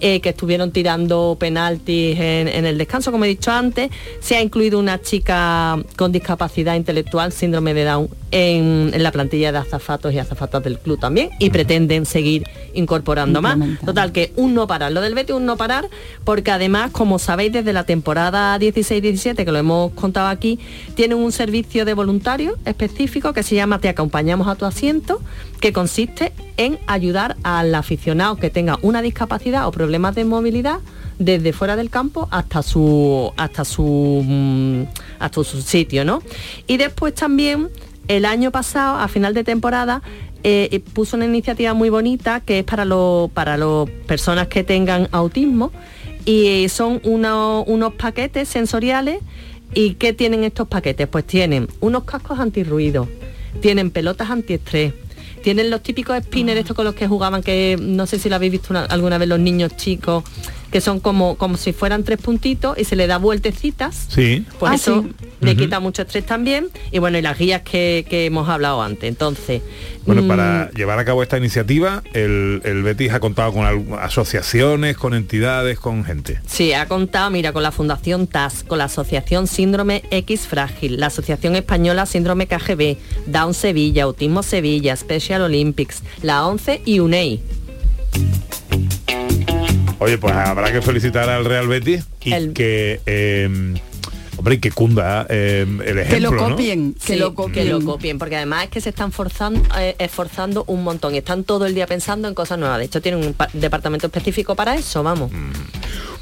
[0.00, 3.90] Eh, que estuvieron tirando penaltis en, en el descanso, como he dicho antes.
[4.20, 9.52] Se ha incluido una chica con discapacidad intelectual, síndrome de Down, en, en la plantilla
[9.52, 13.58] de azafatos y azafatas del club también y pretenden seguir incorporando más.
[13.84, 14.92] Total, que un no parar.
[14.92, 15.88] Lo del Betis un no parar,
[16.24, 20.58] porque además, como sabéis, desde la temporada 16-17, que lo hemos contado aquí,
[20.94, 25.20] tienen un servicio de voluntarios específico que se llama Te acompañamos a tu asiento,
[25.60, 30.78] que consiste en ayudar al aficionado que tenga una discapacidad o problemas de movilidad
[31.18, 34.82] desde fuera del campo hasta su hasta su mm,
[35.18, 36.22] hasta su sitio, ¿no?
[36.66, 37.68] Y después también
[38.08, 40.02] el año pasado, a final de temporada,
[40.42, 45.08] eh, puso una iniciativa muy bonita que es para los para las personas que tengan
[45.12, 45.70] autismo
[46.24, 49.18] y son uno- unos paquetes sensoriales
[49.74, 51.06] y ¿qué tienen estos paquetes?
[51.06, 53.06] Pues tienen unos cascos antirruido,
[53.60, 54.94] tienen pelotas antiestrés,
[55.42, 58.52] tienen los típicos spinners estos con los que jugaban que no sé si lo habéis
[58.52, 60.24] visto una- alguna vez los niños chicos
[60.70, 64.44] que son como como si fueran tres puntitos y se le da vueltecitas Sí.
[64.58, 65.26] pues Ah, eso sí.
[65.40, 69.08] le quita mucho estrés también y bueno y las guías que, que hemos hablado antes
[69.08, 69.62] entonces
[70.06, 74.96] Bueno, mm, para llevar a cabo esta iniciativa, el, el Betis ha contado con asociaciones,
[74.96, 76.40] con entidades, con gente.
[76.46, 81.06] Sí, ha contado, mira, con la Fundación TAS, con la Asociación Síndrome X Frágil, la
[81.06, 87.40] Asociación Española Síndrome KGB, Down Sevilla, Autismo Sevilla, Special Olympics, la ONCE y UNEI.
[90.00, 93.74] Oye, pues habrá que felicitar al Real Betis y que, eh,
[94.40, 96.56] hombre, y que cunda eh, el ejemplo, ¿no?
[96.98, 97.14] Sí,
[97.54, 101.18] Que lo copien, porque además es que se están forzando, eh, esforzando un montón y
[101.18, 102.78] están todo el día pensando en cosas nuevas.
[102.78, 105.30] De hecho, tienen un pa- departamento específico para eso, vamos.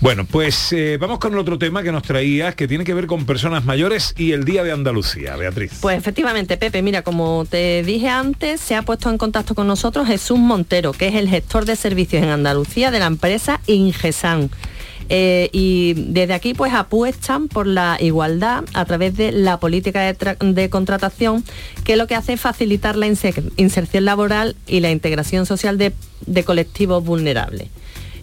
[0.01, 3.07] Bueno, pues eh, vamos con el otro tema que nos traías, que tiene que ver
[3.09, 5.73] con personas mayores y el Día de Andalucía, Beatriz.
[5.81, 10.07] Pues efectivamente, Pepe, mira, como te dije antes, se ha puesto en contacto con nosotros
[10.07, 14.51] Jesús Montero, que es el gestor de servicios en Andalucía de la empresa Ingesan.
[15.11, 20.15] Eh, y desde aquí pues apuestan por la igualdad a través de la política de,
[20.17, 21.45] tra- de contratación
[21.85, 26.45] que lo que hace es facilitar la inse- inserción laboral y la integración social de
[26.45, 27.69] colectivos vulnerables.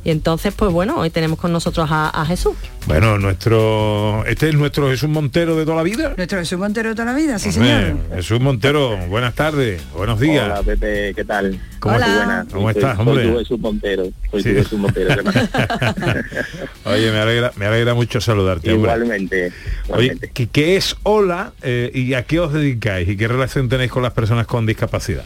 [0.06, 2.54] Y entonces pues bueno, hoy tenemos con nosotros a, a Jesús.
[2.86, 6.14] Bueno, nuestro este es nuestro Jesús Montero de toda la vida.
[6.16, 7.98] Nuestro Jesús Montero de toda la vida, sí Hombre, señor.
[8.16, 10.46] Jesús Montero, buenas tardes, buenos días.
[10.46, 11.60] Hola Pepe, ¿qué tal?
[11.80, 12.46] ¿Cómo buena.
[12.52, 13.28] ¿Cómo Soy- estás, soy hombre?
[13.32, 14.04] tu Jesús Montero.
[14.30, 14.50] Soy Sí.
[14.50, 15.16] tu Jesús Montero.
[16.86, 18.74] Oye, me alegra, me alegra mucho saludarte.
[18.74, 18.92] hombre.
[18.94, 19.52] Igualmente.
[19.90, 23.90] Oye, ¿qué, qué es Hola eh, y a qué os dedicáis y qué relación tenéis
[23.92, 25.26] con las personas con discapacidad?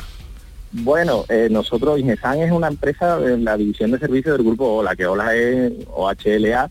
[0.71, 4.95] Bueno, eh, nosotros, Ingesan es una empresa de la división de servicios del grupo OLA,
[4.95, 6.69] que OLA es OHLA,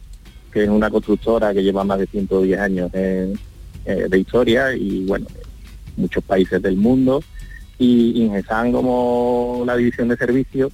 [0.52, 3.34] que es una constructora que lleva más de 110 años eh,
[3.84, 5.26] de historia y bueno,
[5.96, 7.22] muchos países del mundo.
[7.78, 10.72] Y Ingesan como la división de servicios,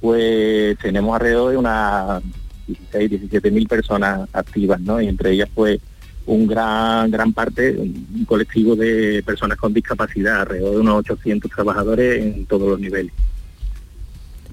[0.00, 2.22] pues tenemos alrededor de unas
[2.66, 5.00] 16, 17 mil personas activas, ¿no?
[5.00, 5.78] Y entre ellas pues
[6.26, 12.22] un gran gran parte, un colectivo de personas con discapacidad, alrededor de unos 800 trabajadores
[12.22, 13.12] en todos los niveles.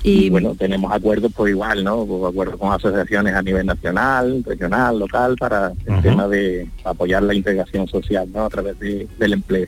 [0.01, 2.05] Y, bueno, tenemos acuerdos pues igual, ¿no?
[2.05, 7.33] Pues, acuerdos con asociaciones a nivel nacional, regional, local, para el tema de apoyar la
[7.33, 8.45] integración social, ¿no?
[8.45, 9.67] A través de- del empleo.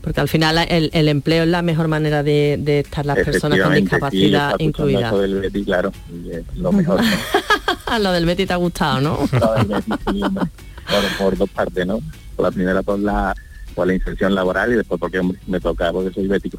[0.00, 3.60] Porque al final el, el empleo es la mejor manera de, de estar las personas
[3.60, 5.20] con sí, discapacidad escuchando incluidas.
[5.20, 5.92] del Betis, claro,
[6.56, 7.00] lo mejor.
[7.02, 7.98] ¿no?
[7.98, 9.18] Lo del Betty te ha gustado, ¿no?
[10.90, 12.00] Por, por dos partes, ¿no?
[12.36, 13.34] Por la primera por la
[13.74, 16.58] por la inserción laboral y después porque me toca porque soy bético.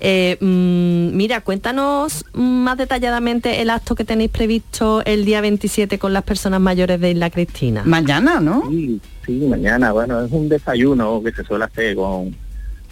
[0.00, 6.12] Eh, mm, mira, cuéntanos más detalladamente el acto que tenéis previsto el día 27 con
[6.12, 7.82] las personas mayores de Isla Cristina.
[7.84, 8.62] Mañana, ¿no?
[8.68, 12.36] Sí, sí, mañana, bueno, es un desayuno que se suele hacer con,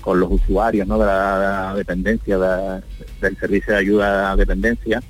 [0.01, 0.99] con los usuarios ¿no?
[0.99, 2.83] de la, de la dependencia, de-
[3.21, 5.01] del servicio de ayuda a dependencia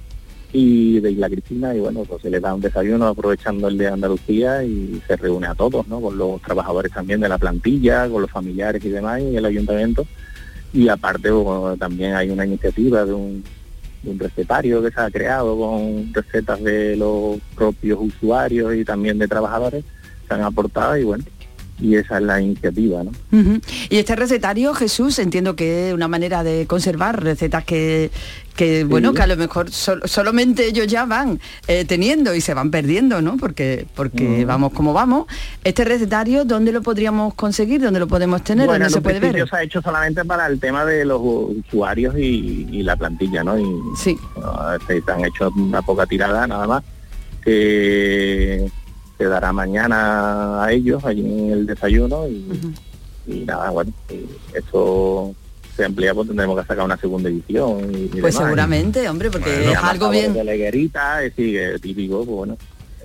[0.58, 3.88] y de Isla Cristina y bueno, pues se les da un desayuno aprovechando el de
[3.88, 6.00] Andalucía y se reúne a todos, ¿no?
[6.00, 10.06] Con los trabajadores también de la plantilla, con los familiares y demás y el ayuntamiento.
[10.72, 11.28] Y aparte
[11.78, 13.44] también hay una iniciativa de un,
[14.02, 19.18] de un recetario que se ha creado con recetas de los propios usuarios y también
[19.18, 19.84] de trabajadores
[20.26, 21.24] se han aportado y bueno,
[21.78, 23.10] y esa es la iniciativa, ¿no?
[23.90, 28.10] Y este recetario, Jesús, entiendo que es una manera de conservar recetas que,
[28.56, 32.54] que bueno, que a lo mejor sol- solamente ellos ya van eh, teniendo y se
[32.54, 33.36] van perdiendo, ¿no?
[33.36, 34.46] Porque, porque Mm.
[34.46, 35.26] vamos como vamos.
[35.64, 37.82] Este recetario, ¿dónde lo podríamos conseguir?
[37.82, 38.66] ¿Dónde lo podemos tener?
[38.66, 39.46] Bueno, ¿Dónde se puede ver?
[39.48, 43.58] se ha hecho solamente para el tema de los usuarios y, y la plantilla, ¿no?
[43.58, 43.66] Y,
[43.98, 44.16] sí.
[44.86, 46.82] se han hecho una poca tirada nada más
[49.18, 52.44] se dará mañana a ellos allí en el desayuno y,
[53.26, 55.34] y nada, bueno, y esto
[55.76, 57.90] se amplía pues tendremos que sacar una segunda edición.
[57.94, 58.34] Y, y Pues demás.
[58.36, 60.32] seguramente, hombre, porque Bueno, es llama algo bien.
[60.34, 62.58] De la higuerita, es decir, que típico, pues bueno,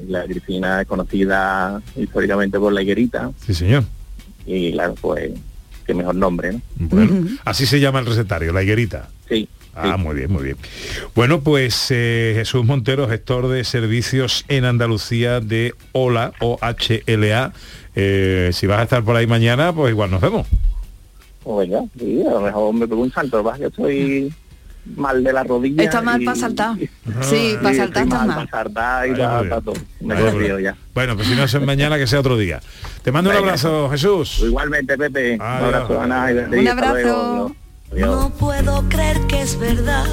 [0.07, 3.83] la Grifina es conocida históricamente por la higuerita Sí, señor.
[4.45, 5.31] y claro, pues
[5.85, 6.61] qué mejor nombre, ¿no?
[6.77, 9.09] Bueno, así se llama el recetario, la higuerita.
[9.27, 9.47] Sí.
[9.75, 10.57] Ah, muy bien, muy bien.
[11.15, 17.53] Bueno, pues eh, Jesús Montero, gestor de servicios en Andalucía de OLA, O-H-L-A.
[17.95, 20.47] Eh, si vas a estar por ahí mañana, pues igual nos vemos.
[21.43, 24.33] Pues venga, sí, a lo mejor me pego un salto, es que estoy
[24.97, 25.83] mal de la rodilla.
[25.83, 26.75] Está mal y- para saltar.
[27.07, 28.35] Ah, Sí, para saltar está mal mal.
[28.47, 29.73] para saltar y para, para todo.
[30.01, 30.61] Me Dios.
[30.61, 30.75] ya.
[30.93, 32.61] Bueno, pues si no es mañana, que sea otro día.
[33.03, 33.47] Te mando un Venga.
[33.49, 34.39] abrazo, Jesús.
[34.45, 35.35] Igualmente, Pepe.
[35.35, 36.31] Un abrazo, Ana.
[36.31, 37.09] y Un hasta luego.
[37.19, 37.55] abrazo.
[37.91, 38.07] Adiós.
[38.07, 40.05] No puedo creer que es verdad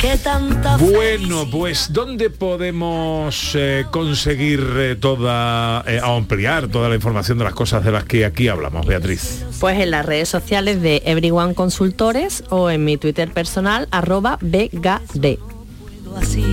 [0.00, 7.38] que tanta Bueno, pues ¿dónde podemos eh, conseguir eh, toda, eh, ampliar toda la información
[7.38, 9.44] de las cosas de las que aquí hablamos, Beatriz?
[9.60, 15.38] Pues en las redes sociales de Everyone Consultores o en mi Twitter personal, arroba BGD.
[15.38, 16.44] puedo así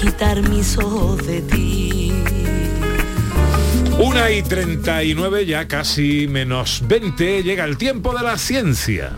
[0.00, 1.87] quitar mis ojos de ti.
[4.00, 9.10] Una y 39, ya casi menos 20, llega el tiempo de la ciencia.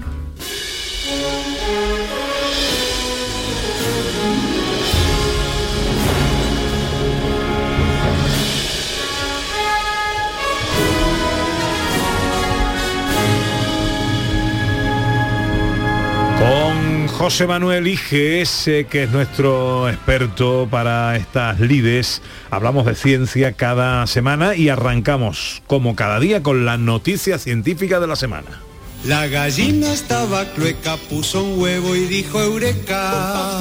[16.39, 16.90] Con
[17.21, 24.07] José Manuel Iges, eh, que es nuestro experto para estas lides, hablamos de ciencia cada
[24.07, 28.63] semana y arrancamos, como cada día, con la noticia científica de la semana.
[29.05, 33.59] La gallina estaba clueca, puso un huevo y dijo eureka.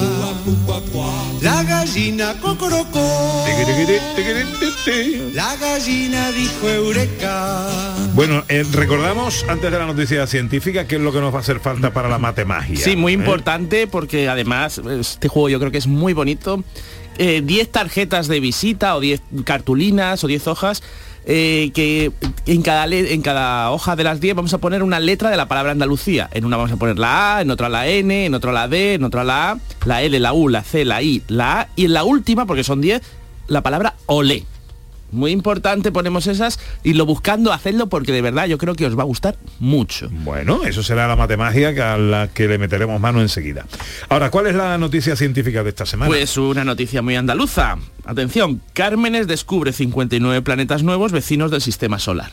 [1.42, 3.46] La gallina cocorocó.
[5.34, 7.68] La gallina dijo eureka.
[8.16, 11.42] Bueno, eh, recordamos antes de la noticia científica qué es lo que nos va a
[11.42, 12.76] hacer falta para la matemagia.
[12.76, 13.16] Sí, muy ¿eh?
[13.16, 16.66] importante porque además este juego yo creo que es muy bonito.
[17.18, 20.84] Eh, 10 tarjetas de visita o 10 cartulinas o 10 hojas
[21.26, 22.12] eh, que
[22.46, 25.48] en cada, en cada hoja de las 10 vamos a poner una letra de la
[25.48, 26.30] palabra Andalucía.
[26.34, 28.96] En una vamos a poner la A, en otra la N, en otra la D,
[28.96, 31.86] en otra la A, la L, la U, la C, la I, la A y
[31.86, 33.02] en la última, porque son 10,
[33.48, 34.46] la palabra olé.
[35.12, 38.98] Muy importante, ponemos esas y lo buscando, hacedlo porque de verdad yo creo que os
[38.98, 40.08] va a gustar mucho.
[40.12, 43.66] Bueno, eso será la matemagia que- a la que le meteremos mano enseguida.
[44.10, 46.10] Ahora, ¿cuál es la noticia científica de esta semana?
[46.10, 47.78] Pues una noticia muy andaluza.
[48.06, 52.32] Atención, Cármenes descubre 59 planetas nuevos vecinos del sistema solar.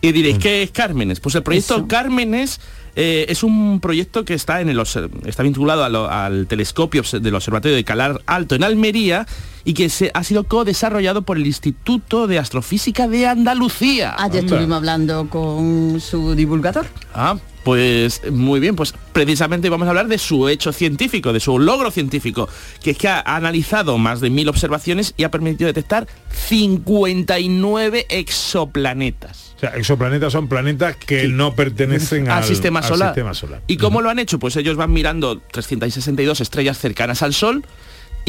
[0.00, 1.18] Y diréis, ¿qué es Cármenes?
[1.18, 2.60] Pues el proyecto Cármenes
[2.94, 4.80] eh, es un proyecto que está, en el,
[5.26, 9.26] está vinculado lo- al telescopio del Observatorio de Calar Alto en Almería
[9.68, 14.14] y que se, ha sido co-desarrollado por el Instituto de Astrofísica de Andalucía.
[14.16, 14.54] Ayer Anda.
[14.54, 16.86] estuvimos hablando con su divulgador.
[17.12, 21.58] Ah, pues muy bien, pues precisamente vamos a hablar de su hecho científico, de su
[21.58, 22.48] logro científico,
[22.82, 29.52] que es que ha analizado más de mil observaciones y ha permitido detectar 59 exoplanetas.
[29.56, 33.08] O sea, exoplanetas son planetas que no pertenecen al, al, sistema, al solar.
[33.10, 33.60] sistema solar.
[33.66, 34.38] ¿Y cómo lo han hecho?
[34.38, 37.66] Pues ellos van mirando 362 estrellas cercanas al Sol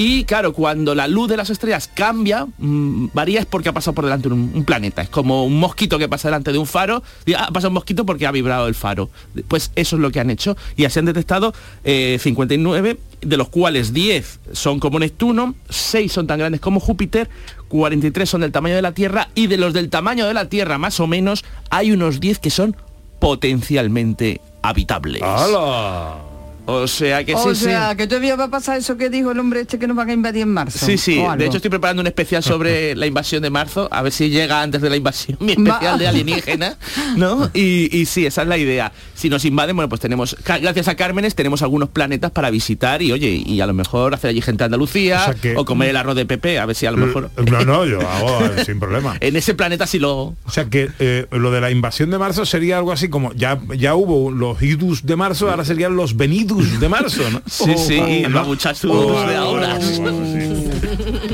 [0.02, 3.96] y claro, cuando la luz de las estrellas cambia, mm, varía es porque ha pasado
[3.96, 5.02] por delante un, un planeta.
[5.02, 7.04] Es como un mosquito que pasa delante de un faro.
[7.26, 9.10] Y, ah, pasa un mosquito porque ha vibrado el faro.
[9.50, 10.56] Pues eso es lo que han hecho.
[10.78, 16.28] Y así han detectado eh, 59, de los cuales 10 son como Neptuno, 6 son
[16.28, 17.30] tan grandes como Júpiter,
[17.68, 20.78] 43 son del tamaño de la Tierra y de los del tamaño de la Tierra
[20.78, 22.78] más o menos hay unos 10 que son
[23.20, 25.22] potencialmente habitables.
[25.24, 26.29] ¡Hala!
[26.72, 27.98] O sea que o sí, sea, sí.
[27.98, 30.14] que todavía va a pasar eso que dijo el hombre este que nos van a
[30.14, 30.86] invadir en marzo.
[30.86, 34.02] Sí, sí, o de hecho estoy preparando un especial sobre la invasión de marzo, a
[34.02, 35.98] ver si llega antes de la invasión, mi especial Va.
[35.98, 36.78] de alienígena,
[37.16, 37.50] ¿no?
[37.54, 38.92] Y, y sí, esa es la idea.
[39.16, 43.12] Si nos invaden, bueno, pues tenemos, gracias a Cármenes, tenemos algunos planetas para visitar y
[43.12, 45.90] oye, y a lo mejor hacer allí gente de Andalucía O sea que- o comer
[45.90, 47.30] el arroz de Pepe, a ver si a lo mejor...
[47.50, 49.18] No, no, yo hago eh, sin problema.
[49.20, 50.16] En ese planeta sí lo...
[50.46, 53.60] O sea que eh, lo de la invasión de marzo sería algo así como ya
[53.78, 57.42] ya hubo los idus de marzo, ahora serían los venidus de marzo, ¿no?
[57.50, 59.80] Sí, sí, Oh, los muchachos Oh, de ahora.
[59.82, 60.02] sí.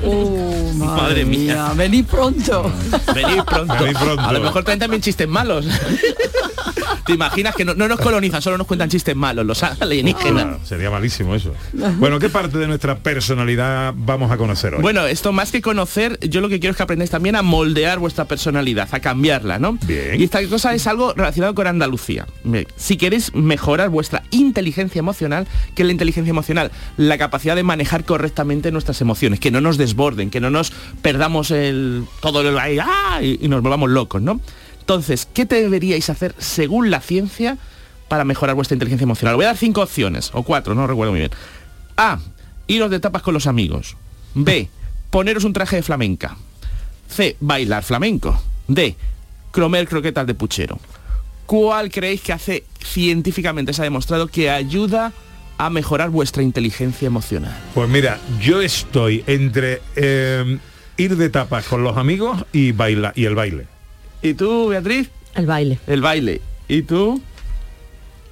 [0.04, 1.72] Oh, madre Madre mía.
[1.76, 2.72] Vení pronto.
[3.14, 3.74] Venid pronto.
[3.76, 4.22] Venid pronto.
[4.24, 5.66] A lo mejor traen también chistes malos.
[7.06, 10.46] ¿Te imaginas que no, no nos colonizan, solo nos cuentan chistes malos, los alienígenas?
[10.46, 11.54] Ah, sería malísimo eso.
[11.98, 14.82] Bueno, ¿qué parte de nuestra personalidad vamos a conocer hoy?
[14.82, 18.00] Bueno, esto más que conocer, yo lo que quiero es que aprendáis también a moldear
[18.00, 19.78] vuestra personalidad, a cambiarla, ¿no?
[19.86, 20.20] Bien.
[20.20, 22.26] Y esta cosa es algo relacionado con Andalucía.
[22.44, 27.64] Bien, Si queréis mejorar vuestra inteligencia emocional, que es la inteligencia emocional, la capacidad de
[27.64, 30.72] manejar correctamente nuestras emociones, que no nos desborden, que no nos
[31.04, 33.20] perdamos el todo el ¡ah!
[33.22, 34.42] y, y nos volvamos locos, ¿no?
[34.86, 37.58] Entonces, ¿qué deberíais hacer según la ciencia
[38.08, 39.36] para mejorar vuestra inteligencia emocional?
[39.36, 41.32] Voy a dar cinco opciones, o cuatro, no recuerdo muy bien.
[41.98, 42.20] A.
[42.68, 43.98] Iros de tapas con los amigos.
[44.36, 44.70] B.
[45.10, 46.38] Poneros un traje de flamenca.
[47.10, 47.36] C.
[47.40, 48.40] Bailar flamenco.
[48.68, 48.96] D.
[49.52, 50.78] Comer croquetas de puchero.
[51.48, 55.14] ¿Cuál creéis que hace científicamente se ha demostrado que ayuda
[55.58, 57.58] a mejorar vuestra inteligencia emocional?
[57.74, 60.60] Pues mira, yo estoy entre eh,
[60.98, 63.75] ir de tapas con los amigos y baila y el baile.
[64.26, 65.12] ¿Y tú, Beatriz?
[65.36, 65.78] El baile.
[65.86, 66.42] El baile.
[66.68, 67.22] ¿Y tú?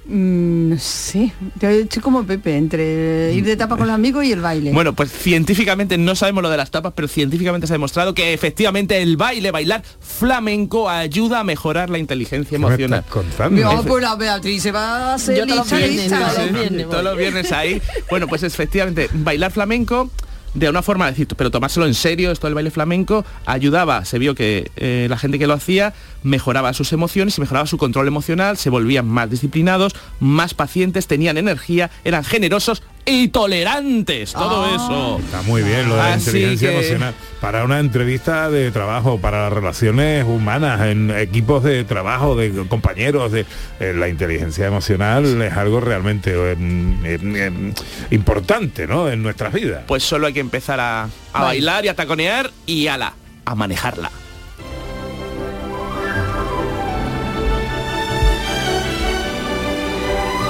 [0.06, 1.32] Mm, no sé.
[1.60, 4.72] Yo estoy como Pepe, entre ir de tapa con los amigos y el baile.
[4.72, 8.34] Bueno, pues científicamente no sabemos lo de las tapas, pero científicamente se ha demostrado que
[8.34, 13.04] efectivamente el baile, bailar flamenco ayuda a mejorar la inteligencia emocional.
[13.52, 16.18] No, pues la Beatriz se va a hacer Yo todos los lista, viernes, lista.
[16.18, 16.88] todos los viernes.
[16.88, 17.82] Todos los viernes ahí.
[18.10, 20.10] Bueno, pues efectivamente, bailar flamenco
[20.54, 24.18] de una forma de decir, pero tomárselo en serio, esto del baile flamenco, ayudaba, se
[24.18, 25.92] vio que eh, la gente que lo hacía
[26.22, 31.90] mejoraba sus emociones mejoraba su control emocional, se volvían más disciplinados, más pacientes, tenían energía,
[32.04, 35.18] eran generosos y tolerantes, todo eso.
[35.24, 37.14] Está muy bien lo de la Así inteligencia que- emocional.
[37.40, 43.32] Para una entrevista de trabajo, para las relaciones humanas, en equipos de trabajo, de compañeros,
[43.32, 43.44] de
[43.80, 46.56] eh, la inteligencia emocional es algo realmente eh,
[47.04, 47.72] eh, eh,
[48.10, 49.10] importante, ¿no?
[49.10, 49.82] En nuestras vidas.
[49.86, 53.12] Pues solo hay que empezar a, a bailar y a taconear y ala,
[53.44, 54.10] a manejarla.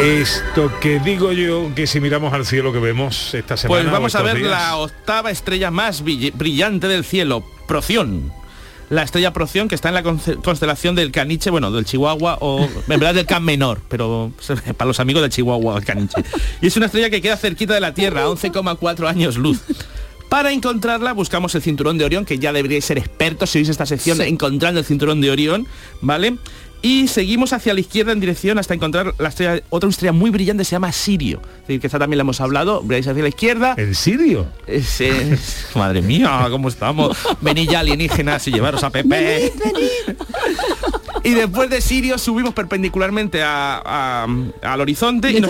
[0.00, 3.80] Esto que digo yo, que si miramos al cielo que vemos esta semana.
[3.82, 8.32] Pues vamos a ver días, la octava estrella más brill- brillante del cielo, Proción.
[8.90, 12.98] La estrella Proción que está en la constelación del Caniche, bueno, del Chihuahua o en
[12.98, 14.32] verdad del Can Menor, pero
[14.76, 16.22] para los amigos del Chihuahua, el Caniche.
[16.60, 19.60] Y es una estrella que queda cerquita de la Tierra, a 11,4 años luz.
[20.28, 23.86] Para encontrarla buscamos el cinturón de Orión, que ya deberíais ser expertos si oís esta
[23.86, 25.66] sección encontrando el cinturón de Orión,
[26.00, 26.36] ¿vale?
[26.86, 30.64] Y seguimos hacia la izquierda en dirección hasta encontrar la estrella, otra estrella muy brillante,
[30.64, 31.40] se llama Sirio.
[31.62, 33.74] Es decir, que esta también la hemos hablado, veréis hacia la izquierda.
[33.78, 34.46] ¿En Sirio?
[34.66, 37.16] Es, es- madre mía, ¿cómo estamos?
[37.40, 39.50] Venid ya alienígenas y llevaros a Pepe.
[41.22, 44.26] Y después de Sirio subimos perpendicularmente a- a-
[44.60, 45.40] al horizonte y ¿Y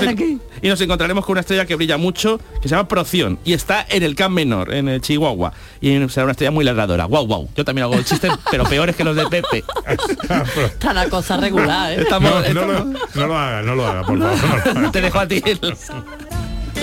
[0.70, 3.84] nos, y encontraremos con una estrella que brilla mucho, que se llama Proción, y está
[3.90, 5.52] en el Can Menor, en el Chihuahua.
[5.80, 7.06] Y será una estrella muy ladradora.
[7.06, 7.48] Guau, guau.
[7.56, 9.64] Yo también hago chistes, pero peores que los de Pepe.
[11.24, 12.02] cosa regular, ¿eh?
[12.02, 14.90] Estamos- No, no estamos- lo, no lo haga, no lo haga, por favor.
[14.92, 15.40] Te dejo a ti.
[15.40, 15.54] ¿Qué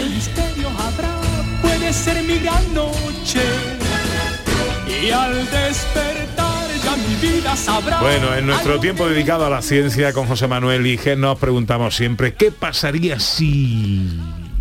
[0.02, 1.10] misterio habrá?
[1.62, 3.42] Puede ser mi gran noche.
[5.04, 8.00] Y al despertar ya mi vida sabrá.
[8.02, 12.34] Bueno, en nuestro tiempo dedicado a la ciencia con José Manuel Ige nos preguntamos siempre,
[12.34, 14.10] ¿qué pasaría si...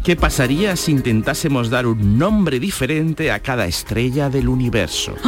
[0.04, 5.14] ¿Qué pasaría si intentásemos dar un nombre diferente a cada estrella del universo?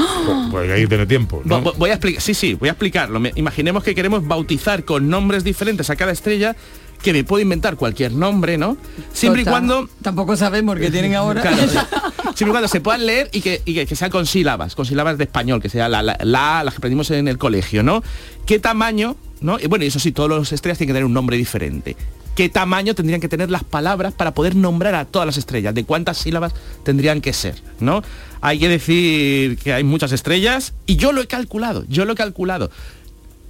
[0.53, 3.19] Pues hay que tener tiempo, Voy a explicar, sí, sí, voy a explicarlo.
[3.19, 6.55] Me- Imaginemos que queremos bautizar con nombres diferentes a cada estrella,
[7.03, 8.77] que me puedo inventar cualquier nombre, ¿no?
[9.13, 11.41] Siempre y cuando Tampoco sabemos qué tienen ahora.
[11.43, 11.57] Claro,
[12.37, 14.87] siempre y cuando se puedan leer y que, y que, que sean con sílabas, con
[14.87, 18.05] sílabas de español, que sea la, la, la- las que aprendimos en el colegio, ¿no?
[18.47, 19.59] ¿Qué tamaño, no?
[19.59, 21.97] Y bueno, y eso sí, todos los estrellas tienen que tener un nombre diferente.
[22.35, 25.75] ¿Qué tamaño tendrían que tener las palabras para poder nombrar a todas las estrellas?
[25.75, 27.63] ¿De cuántas sílabas tendrían que ser?
[27.79, 28.03] ¿No?
[28.41, 32.17] Hay que decir que hay muchas estrellas y yo lo he calculado, yo lo he
[32.17, 32.71] calculado.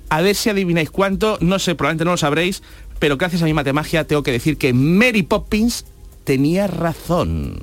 [0.09, 2.63] A ver si adivináis cuánto, no sé, probablemente no lo sabréis,
[2.99, 5.85] pero gracias a mi matemagia tengo que decir que Mary Poppins
[6.25, 7.63] tenía razón.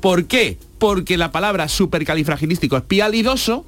[0.00, 0.58] ¿Por qué?
[0.78, 3.64] Porque la palabra supercalifragilístico espialidoso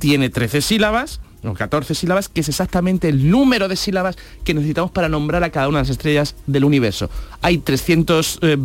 [0.00, 4.90] tiene 13 sílabas, o 14 sílabas, que es exactamente el número de sílabas que necesitamos
[4.90, 7.10] para nombrar a cada una de las estrellas del universo.
[7.40, 8.56] Hay 300, eh,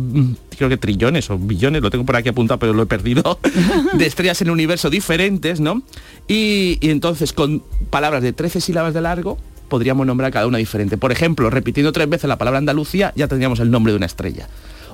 [0.56, 3.38] creo que trillones o billones, lo tengo por aquí apuntado, pero lo he perdido,
[3.94, 5.82] de estrellas en el universo diferentes, ¿no?
[6.28, 10.96] Y, y entonces con palabras de 13 sílabas de largo, podríamos nombrar cada una diferente.
[10.96, 14.48] Por ejemplo, repitiendo tres veces la palabra Andalucía, ya tendríamos el nombre de una estrella.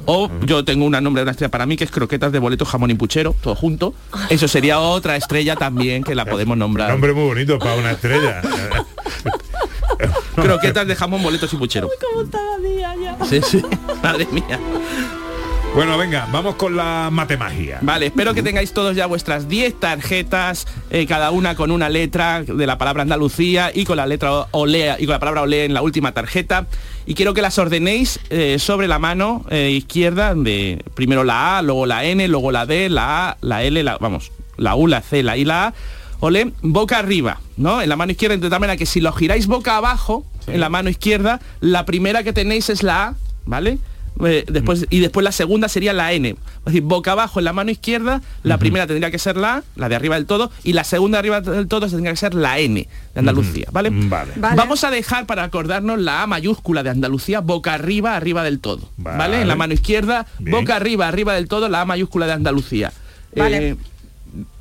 [0.06, 2.64] O yo tengo un nombre de una estrella para mí que es croquetas de boleto,
[2.64, 3.94] jamón y puchero, todo junto.
[4.28, 6.90] Eso sería otra estrella también que la podemos nombrar.
[6.90, 8.42] Nombre muy bonito para una estrella.
[10.34, 11.88] Croquetas de jamón, boletos y puchero.
[12.10, 13.24] ¿Cómo está la día ya?
[13.24, 13.62] Sí, sí.
[14.02, 14.58] Madre mía.
[15.74, 17.80] Bueno, venga, vamos con la matemagia.
[17.82, 22.44] Vale, espero que tengáis todos ya vuestras 10 tarjetas, eh, cada una con una letra
[22.44, 25.74] de la palabra Andalucía y con la letra olea y con la palabra olea en
[25.74, 26.68] la última tarjeta.
[27.06, 31.62] Y quiero que las ordenéis eh, sobre la mano eh, izquierda de primero la A,
[31.62, 35.00] luego la N, luego la D, la A, la L, la, vamos, la U, la
[35.00, 35.74] C, la I, la A.
[36.20, 37.82] Ole, boca arriba, ¿no?
[37.82, 40.68] En la mano izquierda, de tal manera que si lo giráis boca abajo, en la
[40.68, 43.14] mano izquierda, la primera que tenéis es la A,
[43.44, 43.78] ¿vale?
[44.24, 46.28] Eh, después, y después la segunda sería la N.
[46.28, 49.62] Es decir, boca abajo en la mano izquierda, la primera tendría que ser la A,
[49.76, 52.34] la de arriba del todo, y la segunda de arriba del todo tendría que ser
[52.34, 53.90] la N de Andalucía, ¿vale?
[53.92, 54.32] Vale.
[54.36, 58.88] Vamos a dejar para acordarnos la A mayúscula de Andalucía boca arriba, arriba del todo.
[58.96, 59.42] ¿Vale?
[59.42, 60.58] En la mano izquierda, Bien.
[60.58, 62.92] boca arriba, arriba del todo, la A mayúscula de Andalucía.
[63.34, 63.70] Vale.
[63.70, 63.76] Eh,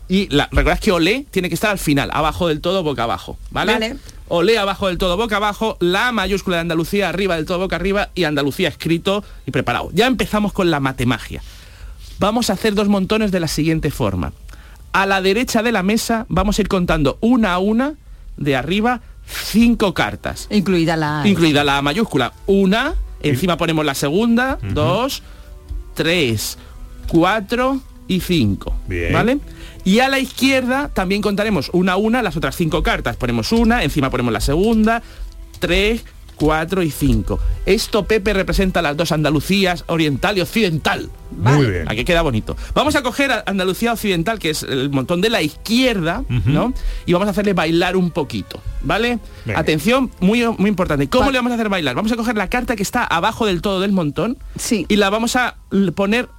[0.09, 3.37] y la, recordad que olé tiene que estar al final, abajo del todo, boca abajo.
[3.51, 3.73] ¿Vale?
[3.73, 3.95] Vale.
[4.35, 8.09] Olé abajo del todo, boca abajo, la mayúscula de Andalucía arriba del todo, boca arriba
[8.15, 9.91] y Andalucía escrito y preparado.
[9.93, 11.43] Ya empezamos con la matemagia.
[12.17, 14.33] Vamos a hacer dos montones de la siguiente forma.
[14.91, 17.93] A la derecha de la mesa vamos a ir contando una a una
[18.35, 20.47] de arriba cinco cartas.
[20.49, 21.27] Incluida la A.
[21.27, 22.33] Incluida la A mayúscula.
[22.47, 25.21] Una, encima ponemos la segunda, dos,
[25.93, 26.57] tres,
[27.07, 28.75] cuatro y cinco.
[28.87, 29.13] Bien.
[29.13, 29.37] ¿Vale?
[29.83, 33.17] Y a la izquierda también contaremos una a una las otras cinco cartas.
[33.17, 35.03] Ponemos una, encima ponemos la segunda,
[35.59, 36.03] tres,
[36.35, 37.39] cuatro y cinco.
[37.65, 41.09] Esto, Pepe, representa las dos Andalucías, oriental y occidental.
[41.31, 41.89] Muy bien.
[41.89, 42.55] Aquí queda bonito.
[42.75, 46.73] Vamos a coger a Andalucía Occidental, que es el montón de la izquierda, ¿no?
[47.05, 49.19] Y vamos a hacerle bailar un poquito, ¿vale?
[49.45, 49.59] Venga.
[49.59, 51.07] Atención, muy, muy importante.
[51.07, 51.95] ¿Cómo le vamos a hacer bailar?
[51.95, 54.37] Vamos a coger la carta que está abajo del todo del montón
[54.69, 55.55] y la vamos a
[55.95, 56.29] poner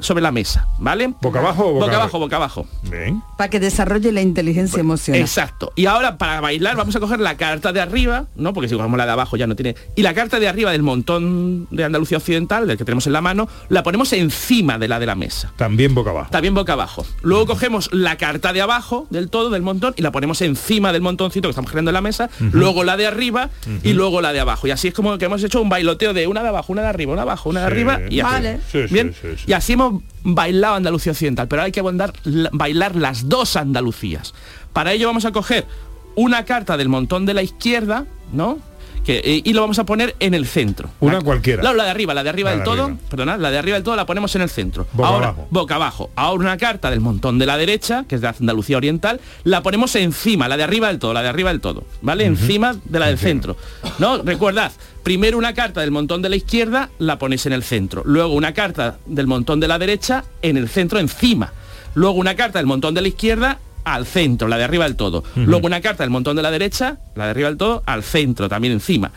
[0.00, 1.14] sobre la mesa, ¿vale?
[1.20, 2.66] ¿Boca abajo o boca boca abajo, boca abajo.
[2.82, 3.22] Bien.
[3.44, 5.20] Para que desarrolle la inteligencia emocional.
[5.20, 5.70] Exacto.
[5.76, 8.54] Y ahora para bailar vamos a coger la carta de arriba, ¿no?
[8.54, 9.74] Porque si cogemos la de abajo ya no tiene.
[9.96, 13.20] Y la carta de arriba del montón de Andalucía Occidental, del que tenemos en la
[13.20, 15.52] mano, la ponemos encima de la de la mesa.
[15.56, 16.30] También boca abajo.
[16.30, 17.04] También boca abajo.
[17.20, 21.02] Luego cogemos la carta de abajo del todo, del montón, y la ponemos encima del
[21.02, 23.50] montoncito que estamos creando en la mesa, luego la de arriba
[23.82, 24.66] y luego la de abajo.
[24.66, 26.88] Y así es como que hemos hecho un bailoteo de una de abajo, una de
[26.88, 27.72] arriba, una de abajo, una de Sí.
[27.72, 28.32] arriba y así.
[28.32, 28.60] Vale.
[28.72, 29.12] Sí, sí, Bien.
[29.20, 29.44] sí, sí.
[29.48, 31.82] Y así hemos bailado Andalucía Occidental, pero hay que
[32.52, 34.34] bailar las dos Andalucías.
[34.72, 35.66] Para ello vamos a coger
[36.16, 38.58] una carta del montón de la izquierda, ¿no?
[39.04, 40.88] Que, eh, y lo vamos a poner en el centro.
[41.00, 41.62] Una La- cualquiera.
[41.62, 42.98] No, la de arriba, la de arriba La del de todo, arriba.
[43.10, 44.86] perdona, la de arriba del todo la ponemos en el centro.
[44.94, 45.46] Boca Ahora, abajo.
[45.50, 46.10] boca abajo.
[46.16, 49.94] Ahora una carta del montón de la derecha, que es de Andalucía Oriental, la ponemos
[49.96, 52.24] encima, la de arriba del todo, la de arriba del todo, ¿vale?
[52.24, 53.56] Encima de la del centro.
[53.98, 54.22] ¿No?
[54.22, 58.02] Recordad, primero una carta del montón de la izquierda, la ponéis en el centro.
[58.06, 61.52] Luego una carta del montón de la derecha, en el centro, encima.
[61.94, 65.24] Luego una carta del montón de la izquierda, al centro, la de arriba del todo.
[65.34, 68.48] Luego una carta del montón de la derecha, la de arriba del todo, al centro,
[68.48, 69.10] también encima.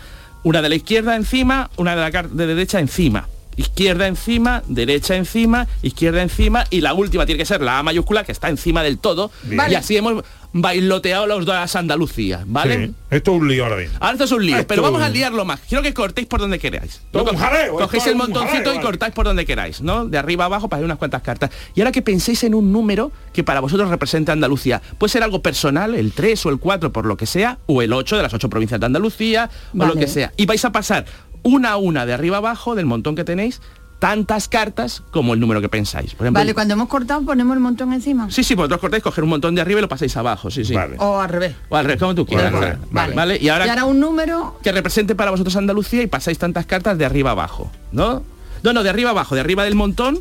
[0.43, 3.27] Una de la izquierda encima, una de la car- de derecha encima.
[3.55, 8.23] Izquierda encima, derecha encima, izquierda encima y la última tiene que ser la A mayúscula
[8.23, 9.31] que está encima del todo.
[9.43, 9.57] Bien.
[9.57, 9.73] Vale.
[9.73, 10.23] Y así hemos
[10.53, 12.87] bailoteado los dos Andalucías, ¿vale?
[12.87, 12.93] Sí.
[13.11, 13.97] Esto es un lío ahora mismo.
[13.99, 15.59] Ahora esto es un lío, Esto pero vamos a liarlo más.
[15.67, 17.01] Quiero que cortéis por donde queráis.
[17.11, 20.05] Co- un jaleo, Cogéis el montoncito jaleo, y cortáis por donde queráis, ¿no?
[20.05, 21.51] De arriba a abajo para unas cuantas cartas.
[21.75, 24.81] Y ahora que penséis en un número que para vosotros represente Andalucía.
[24.97, 27.93] Puede ser algo personal, el 3 o el 4 por lo que sea, o el
[27.93, 30.33] 8 de las 8 provincias de Andalucía, o lo que sea.
[30.37, 31.05] Y vais a pasar
[31.43, 33.61] una a una de arriba abajo del montón que tenéis,
[33.99, 36.13] tantas cartas como el número que pensáis.
[36.13, 38.29] Por ejemplo, Vale, cuando hemos cortado ponemos el montón encima.
[38.29, 40.75] Sí, sí, vosotros cortáis, coger un montón de arriba y lo pasáis abajo, sí, sí.
[40.97, 41.55] O al revés.
[41.69, 42.53] O al revés, como tú quieras.
[42.91, 43.15] Vale.
[43.15, 43.37] vale.
[43.41, 46.97] Y ahora Y ahora un número que represente para vosotros Andalucía y pasáis tantas cartas
[46.97, 48.23] de arriba abajo, ¿no?
[48.63, 50.19] No, no, de arriba abajo, de arriba del montón,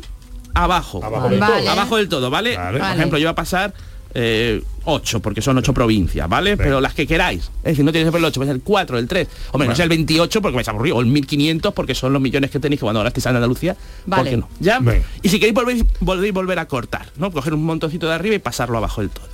[0.53, 1.03] abajo.
[1.03, 1.61] Abajo del Vale.
[1.61, 1.71] todo.
[1.71, 2.57] Abajo del todo, ¿vale?
[2.57, 2.79] Vale.
[2.79, 3.73] Por ejemplo, yo voy a pasar
[4.13, 6.55] eh, 8, porque son 8 provincias, ¿vale?
[6.55, 7.51] Pero las que queráis.
[7.57, 9.27] Es decir, no tienes que ser el 8, puede ser el 4, el 3.
[9.51, 9.75] Hombre, no Vale.
[9.75, 12.59] sea el 28 porque vais a aburrir, o el 1500 porque son los millones que
[12.59, 13.73] tenéis que cuando ahora estáis en Andalucía.
[13.75, 14.29] ¿Por Vale.
[14.29, 14.47] qué no?
[14.61, 14.79] ¿Ya?
[15.21, 17.31] Y si queréis volver, volvéis volver a cortar, ¿no?
[17.31, 19.27] Coger un montoncito de arriba y pasarlo abajo del todo.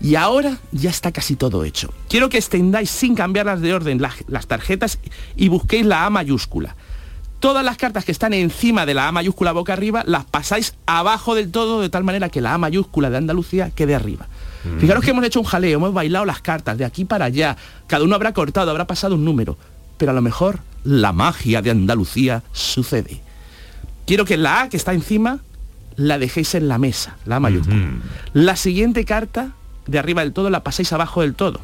[0.00, 1.92] Y ahora ya está casi todo hecho.
[2.08, 4.98] Quiero que extendáis sin cambiarlas de orden las, las tarjetas
[5.36, 6.76] y busquéis la A mayúscula.
[7.38, 11.34] Todas las cartas que están encima de la A mayúscula boca arriba las pasáis abajo
[11.34, 14.28] del todo de tal manera que la A mayúscula de Andalucía quede arriba.
[14.78, 17.56] Fijaros que hemos hecho un jaleo, hemos bailado las cartas de aquí para allá.
[17.86, 19.56] Cada uno habrá cortado, habrá pasado un número.
[19.96, 23.20] Pero a lo mejor la magia de Andalucía sucede.
[24.06, 25.40] Quiero que la A que está encima
[25.96, 27.90] la dejéis en la mesa, la A mayúscula.
[28.32, 29.52] La siguiente carta
[29.86, 31.60] de arriba del todo la pasáis abajo del todo.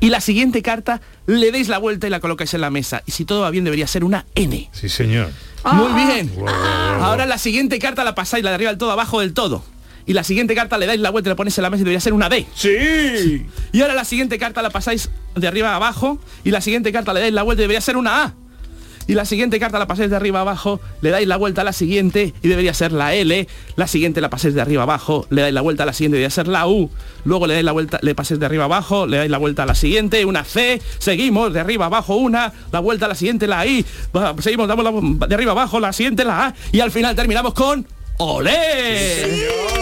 [0.00, 3.02] Y la siguiente carta le deis la vuelta y la colocáis en la mesa.
[3.06, 4.68] Y si todo va bien debería ser una N.
[4.72, 5.30] Sí, señor.
[5.72, 6.32] Muy bien.
[6.36, 6.48] Wow.
[6.48, 9.64] Ahora la siguiente carta la pasáis, la de arriba del todo, abajo del todo.
[10.08, 11.84] Y la siguiente carta le dais la vuelta y la ponéis en la mesa y
[11.84, 12.46] debería ser una D.
[12.54, 13.46] Sí.
[13.72, 17.12] Y ahora la siguiente carta la pasáis de arriba a abajo y la siguiente carta
[17.12, 18.34] le dais la vuelta y debería ser una A.
[19.06, 21.72] y la siguiente carta la paséis de arriba abajo, le dais la vuelta a la
[21.72, 25.54] siguiente y debería ser la L, la siguiente la paséis de arriba abajo, le dais
[25.54, 26.90] la vuelta a la siguiente y debería ser la U,
[27.24, 29.66] luego le dais la vuelta, le paséis de arriba abajo, le dais la vuelta a
[29.66, 33.66] la siguiente, una C, seguimos de arriba abajo una, la vuelta a la siguiente la
[33.66, 33.84] I,
[34.40, 37.86] seguimos, damos la, de arriba abajo la siguiente la A y al final terminamos con
[38.18, 39.77] ¡Olé!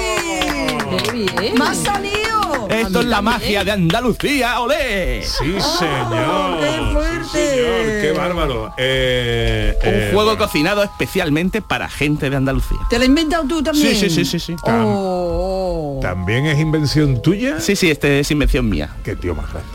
[1.56, 2.68] ¡Más salido!
[2.68, 5.22] Esto es la magia de Andalucía, ¡olé!
[5.22, 6.60] Sí, señor.
[6.60, 7.26] ¡Qué fuerte!
[7.32, 8.74] Sí, señor, qué bárbaro.
[8.76, 12.78] Eh, Un eh, juego cocinado especialmente para gente de Andalucía.
[12.90, 13.94] ¿Te lo has inventado tú también?
[13.94, 14.56] Sí, sí, sí, sí, sí.
[14.64, 15.98] Oh.
[16.02, 17.60] ¿También es invención tuya?
[17.60, 18.90] Sí, sí, este es invención mía.
[19.02, 19.70] Qué tío más grande.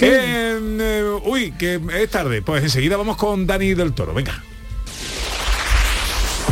[0.00, 2.42] Eh, eh, uy, que es tarde.
[2.42, 4.14] Pues enseguida vamos con Dani del Toro.
[4.14, 4.42] Venga.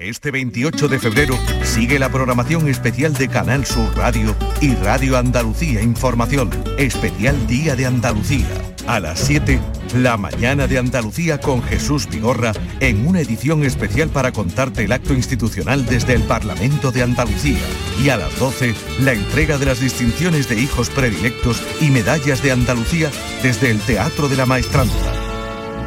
[0.00, 5.82] Este 28 de febrero sigue la programación especial de Canal Sur Radio y Radio Andalucía
[5.82, 6.48] Información,
[6.78, 8.46] especial Día de Andalucía.
[8.86, 9.60] A las 7,
[9.96, 15.12] la mañana de Andalucía con Jesús Vigorra en una edición especial para contarte el acto
[15.12, 17.60] institucional desde el Parlamento de Andalucía.
[18.02, 22.52] Y a las 12, la entrega de las distinciones de hijos predilectos y medallas de
[22.52, 23.10] Andalucía
[23.42, 25.12] desde el Teatro de la Maestranza.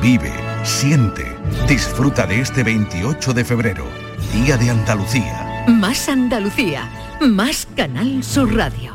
[0.04, 0.32] Vive,
[0.64, 1.26] siente,
[1.68, 5.66] disfruta de este 28 de febrero, Día de Andalucía.
[5.68, 6.90] Más Andalucía,
[7.22, 8.93] más Canal Sur Radio.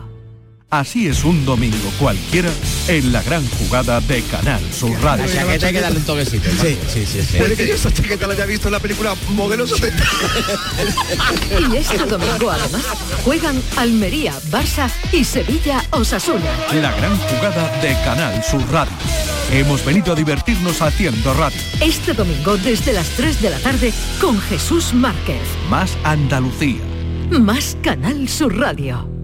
[0.70, 2.50] Así es un domingo cualquiera
[2.88, 5.24] en la gran jugada de Canal Sur Radio.
[5.24, 6.50] La chaqueta hay que darle un toquecito.
[6.50, 7.22] Sí, sí, sí.
[7.22, 7.38] sí.
[7.38, 10.04] Puede que yo esa chaqueta la haya visto en la película Modelo 70.
[11.72, 12.84] Y este domingo además
[13.24, 16.50] juegan Almería, Barça y Sevilla Osasuna.
[16.74, 18.92] La gran jugada de Canal Sur Radio.
[19.50, 21.58] Hemos venido a divertirnos haciendo radio.
[21.80, 23.90] Este domingo desde las 3 de la tarde
[24.20, 25.40] con Jesús Márquez.
[25.70, 26.82] Más Andalucía.
[27.30, 29.17] Más Canal Sur Radio.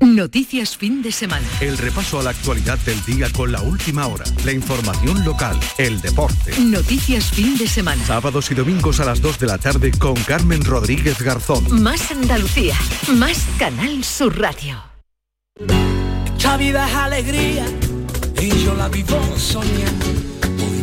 [0.00, 1.46] Noticias fin de semana.
[1.60, 6.00] El repaso a la actualidad del día con la última hora, la información local, el
[6.00, 6.58] deporte.
[6.60, 8.04] Noticias fin de semana.
[8.04, 11.82] Sábados y domingos a las 2 de la tarde con Carmen Rodríguez Garzón.
[11.82, 12.76] Más Andalucía.
[13.14, 14.82] Más Canal Sur Radio.
[16.54, 17.66] La vida es alegría
[18.40, 20.33] y yo la vivo soñando.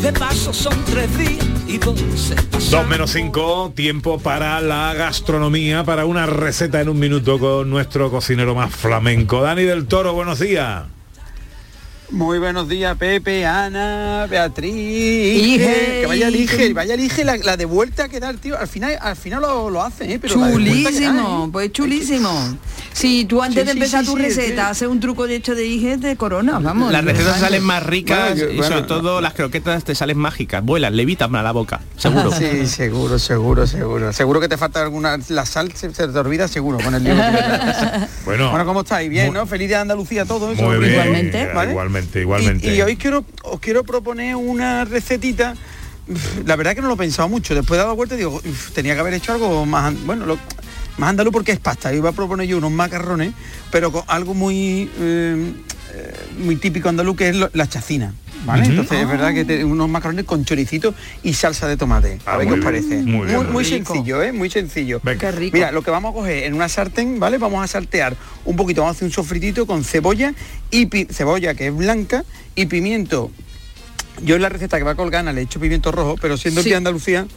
[0.01, 2.71] De paso son tres días y dos se pasan.
[2.71, 8.09] 2 menos 5, tiempo para la gastronomía, para una receta en un minuto con nuestro
[8.09, 9.41] cocinero más flamenco.
[9.41, 10.83] Dani del Toro, buenos días.
[12.09, 14.73] Muy buenos días, Pepe, Ana, Beatriz.
[14.73, 16.37] Ige, que vaya Ige.
[16.55, 18.57] elige, vaya elige la, la de vuelta que da el tío.
[18.57, 20.19] Al final, al final lo, lo hace, ¿eh?
[20.19, 21.49] Pero da, Chulísimo, ¿eh?
[21.53, 22.57] pues chulísimo.
[22.93, 24.71] Si tú antes Sí, de empezar sí, tu sí, receta sí.
[24.71, 26.91] haces un truco de hecho de hige de corona, vamos.
[26.91, 30.63] Las recetas salen más ricas Bueno, y bueno, sobre todo las croquetas te salen mágicas,
[30.63, 32.31] vuelan, levitan a la boca, seguro.
[32.37, 34.11] Sí, seguro, seguro, seguro.
[34.13, 35.17] Seguro que te falta alguna.
[35.29, 37.25] La sal se, se te olvida seguro con el tienes.
[38.25, 39.09] Bueno, Bueno, ¿cómo estáis?
[39.09, 39.45] Bien, ¿no?
[39.47, 40.61] Feliz de Andalucía todo eso.
[40.63, 40.91] muy bien.
[40.91, 41.47] Igualmente.
[41.53, 41.71] ¿Vale?
[41.71, 42.67] Igualmente, igualmente.
[42.73, 45.55] Y, y hoy quiero, os quiero proponer una recetita.
[46.45, 47.55] La verdad que no lo he pensado mucho.
[47.55, 50.37] Después de dar vuelta digo, "Uf, tenía que haber hecho algo más, bueno, lo-
[50.97, 51.93] más andaluz porque es pasta.
[51.93, 53.33] Iba a proponer yo unos macarrones,
[53.71, 55.53] pero con algo muy eh,
[55.93, 58.13] eh, muy típico andaluz que es lo- la chacina.
[58.43, 58.65] ¿Vale?
[58.65, 62.17] Entonces es verdad que te- unos macarrones con choricito y salsa de tomate.
[62.25, 62.97] A Ah, ver qué os bien, parece.
[63.03, 64.31] muy muy sencillo, ¿eh?
[64.31, 64.99] Muy sencillo.
[65.03, 65.19] Venga.
[65.19, 65.53] Qué rico.
[65.57, 67.37] Mira, lo que vamos a coger en una sartén, ¿vale?
[67.37, 70.33] Vamos a saltear un poquito, vamos a hacer un sofritito con cebolla
[70.71, 72.23] y pi- cebolla que es blanca
[72.55, 73.29] y pimiento.
[74.23, 76.69] Yo en la receta que va colgana le he hecho pimiento rojo, pero siendo Sí.
[76.69, 77.27] el de Andalucía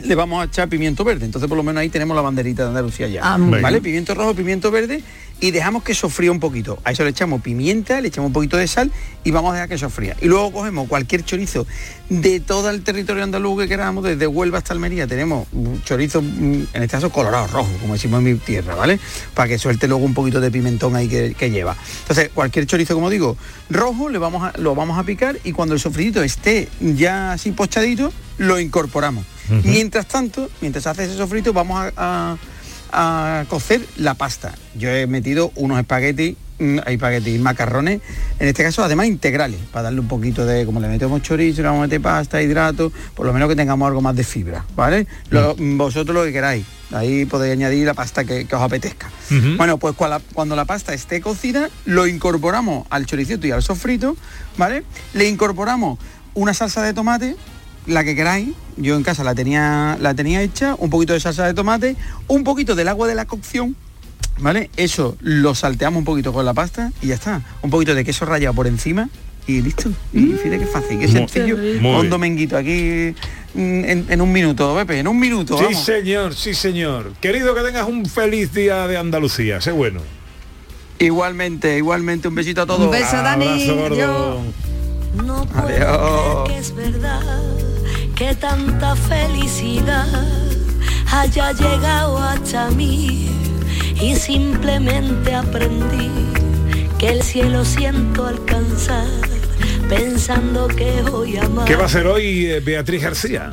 [0.00, 1.24] le vamos a echar pimiento verde.
[1.24, 3.20] Entonces por lo menos ahí tenemos la banderita de Andalucía ya.
[3.24, 3.80] Ah, ¿Vale?
[3.80, 3.82] bien.
[3.82, 5.02] Pimiento rojo, pimiento verde
[5.38, 6.78] y dejamos que sofría un poquito.
[6.84, 8.90] A eso le echamos pimienta, le echamos un poquito de sal
[9.22, 10.16] y vamos a dejar que sofría.
[10.22, 11.66] Y luego cogemos cualquier chorizo
[12.08, 15.06] de todo el territorio andaluz que queramos, desde Huelva hasta Almería.
[15.06, 16.24] Tenemos mm, chorizo, mm,
[16.72, 18.98] en este caso colorado, rojo, como decimos en mi tierra, ¿vale?
[19.34, 21.76] Para que suelte luego un poquito de pimentón ahí que, que lleva.
[22.00, 23.36] Entonces, cualquier chorizo, como digo,
[23.68, 27.50] rojo, le vamos a, lo vamos a picar y cuando el sofritito esté ya así
[27.52, 29.24] pochadito, lo incorporamos.
[29.64, 31.92] Mientras tanto, mientras hace ese sofrito, vamos a,
[32.32, 32.36] a-
[32.96, 34.54] a cocer la pasta.
[34.74, 38.00] Yo he metido unos espaguetis, mm, hay espaguetis macarrones,
[38.40, 41.68] en este caso además integrales, para darle un poquito de, como le metemos chorizo, le
[41.68, 45.06] vamos a meter pasta, hidrato, por lo menos que tengamos algo más de fibra, ¿vale?
[45.30, 49.10] Lo- Vosotros lo que queráis, ahí podéis añadir la pasta que, que os apetezca.
[49.58, 54.16] Bueno, pues cua- cuando la pasta esté cocida, lo incorporamos al choricito y al sofrito,
[54.56, 54.84] ¿vale?
[55.12, 55.98] Le incorporamos
[56.32, 57.36] una salsa de tomate,
[57.86, 58.48] la que queráis.
[58.76, 61.96] Yo en casa la tenía, la tenía hecha, un poquito de salsa de tomate,
[62.28, 63.74] un poquito del agua de la cocción,
[64.38, 64.70] ¿vale?
[64.76, 67.40] Eso lo salteamos un poquito con la pasta y ya está.
[67.62, 69.08] Un poquito de queso rallado por encima
[69.46, 69.90] y listo.
[70.12, 71.56] Y fíjate qué fácil, qué Muy- sencillo.
[71.56, 72.10] Un bien.
[72.10, 73.14] dominguito aquí
[73.54, 75.56] mm, en, en un minuto, Pepe, en un minuto.
[75.56, 75.84] Sí, vamos.
[75.84, 77.12] señor, sí, señor.
[77.20, 79.60] Querido, que tengas un feliz día de Andalucía.
[79.62, 80.00] Sé bueno.
[80.98, 82.80] Igualmente, igualmente, un besito a todos.
[82.86, 83.46] Un beso, Dani.
[83.46, 83.94] Abrazo gordo.
[83.94, 84.54] Adiós.
[85.26, 86.44] No puedo Adiós.
[86.44, 87.20] creer que es verdad
[88.16, 90.06] que tanta felicidad
[91.12, 93.28] haya llegado hasta mí
[94.00, 96.10] y simplemente aprendí
[96.98, 99.06] que el cielo siento alcanzar
[99.90, 101.66] pensando que voy a amar.
[101.66, 103.52] ¿Qué va a hacer hoy eh, Beatriz García?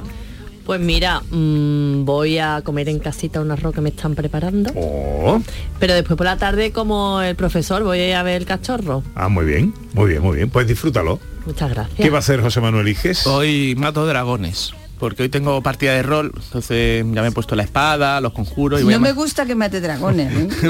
[0.66, 4.72] Pues mira, mm, voy a comer en casita un arroz que me están preparando.
[4.76, 5.41] Oh,
[5.80, 9.03] Pero después por la tarde, como el profesor, voy a ver el cachorro.
[9.16, 10.49] ah, muy bien, muy bien, muy bien.
[10.49, 11.20] Pues disfrútalo.
[11.45, 11.97] Muchas gracias.
[11.97, 13.28] ¿Qué va a hacer José Manuel Iges?
[13.28, 14.74] Hoy mato dragones.
[14.99, 18.79] Porque hoy tengo partida de rol, entonces ya me he puesto la espada, los conjuros
[18.79, 20.31] y voy No a me gusta que mate dragones.
[20.31, 20.47] ¿eh?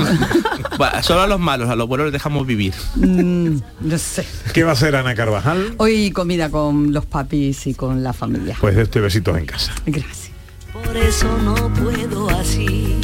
[0.77, 2.73] Bueno, solo a los malos, a los buenos les dejamos vivir.
[2.95, 4.25] Mm, no sé.
[4.53, 5.75] ¿Qué va a hacer Ana Carvajal?
[5.77, 8.57] Hoy comida con los papis y con la familia.
[8.59, 9.73] Pues de este besitos en casa.
[9.85, 10.31] Gracias.
[10.71, 12.99] Por eso no puedo así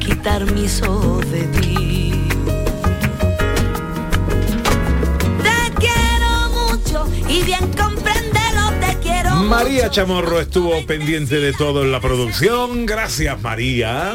[0.00, 2.12] quitar mis ojos de ti.
[5.42, 8.17] Te quiero mucho y bien quiero
[9.48, 12.84] María Chamorro estuvo pendiente de todo en la producción.
[12.84, 14.14] Gracias, María.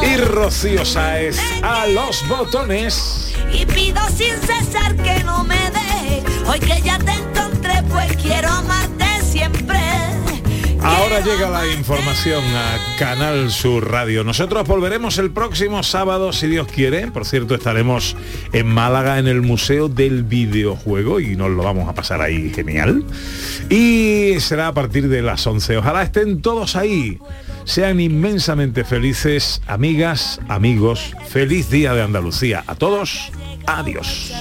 [0.00, 3.34] Y Rocío Sáez a los botones.
[3.52, 6.22] y pido sin cesar que no me deje.
[6.46, 9.75] Hoy que ya te encontré, pues quiero amarte siempre.
[10.82, 14.24] Ahora llega la información a Canal Sur Radio.
[14.24, 17.10] Nosotros volveremos el próximo sábado, si Dios quiere.
[17.10, 18.16] Por cierto, estaremos
[18.52, 23.04] en Málaga en el Museo del Videojuego y nos lo vamos a pasar ahí genial.
[23.70, 25.78] Y será a partir de las 11.
[25.78, 27.18] Ojalá estén todos ahí.
[27.64, 31.14] Sean inmensamente felices, amigas, amigos.
[31.28, 32.62] Feliz día de Andalucía.
[32.66, 33.32] A todos,
[33.66, 34.32] adiós.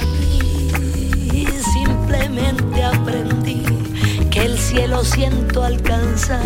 [4.76, 6.42] Cielo siento alcanzar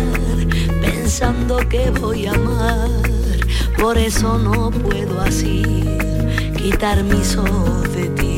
[0.80, 2.88] pensando que voy a amar.
[3.76, 5.62] Por eso no puedo así
[6.56, 8.29] quitar mis ojos de ti.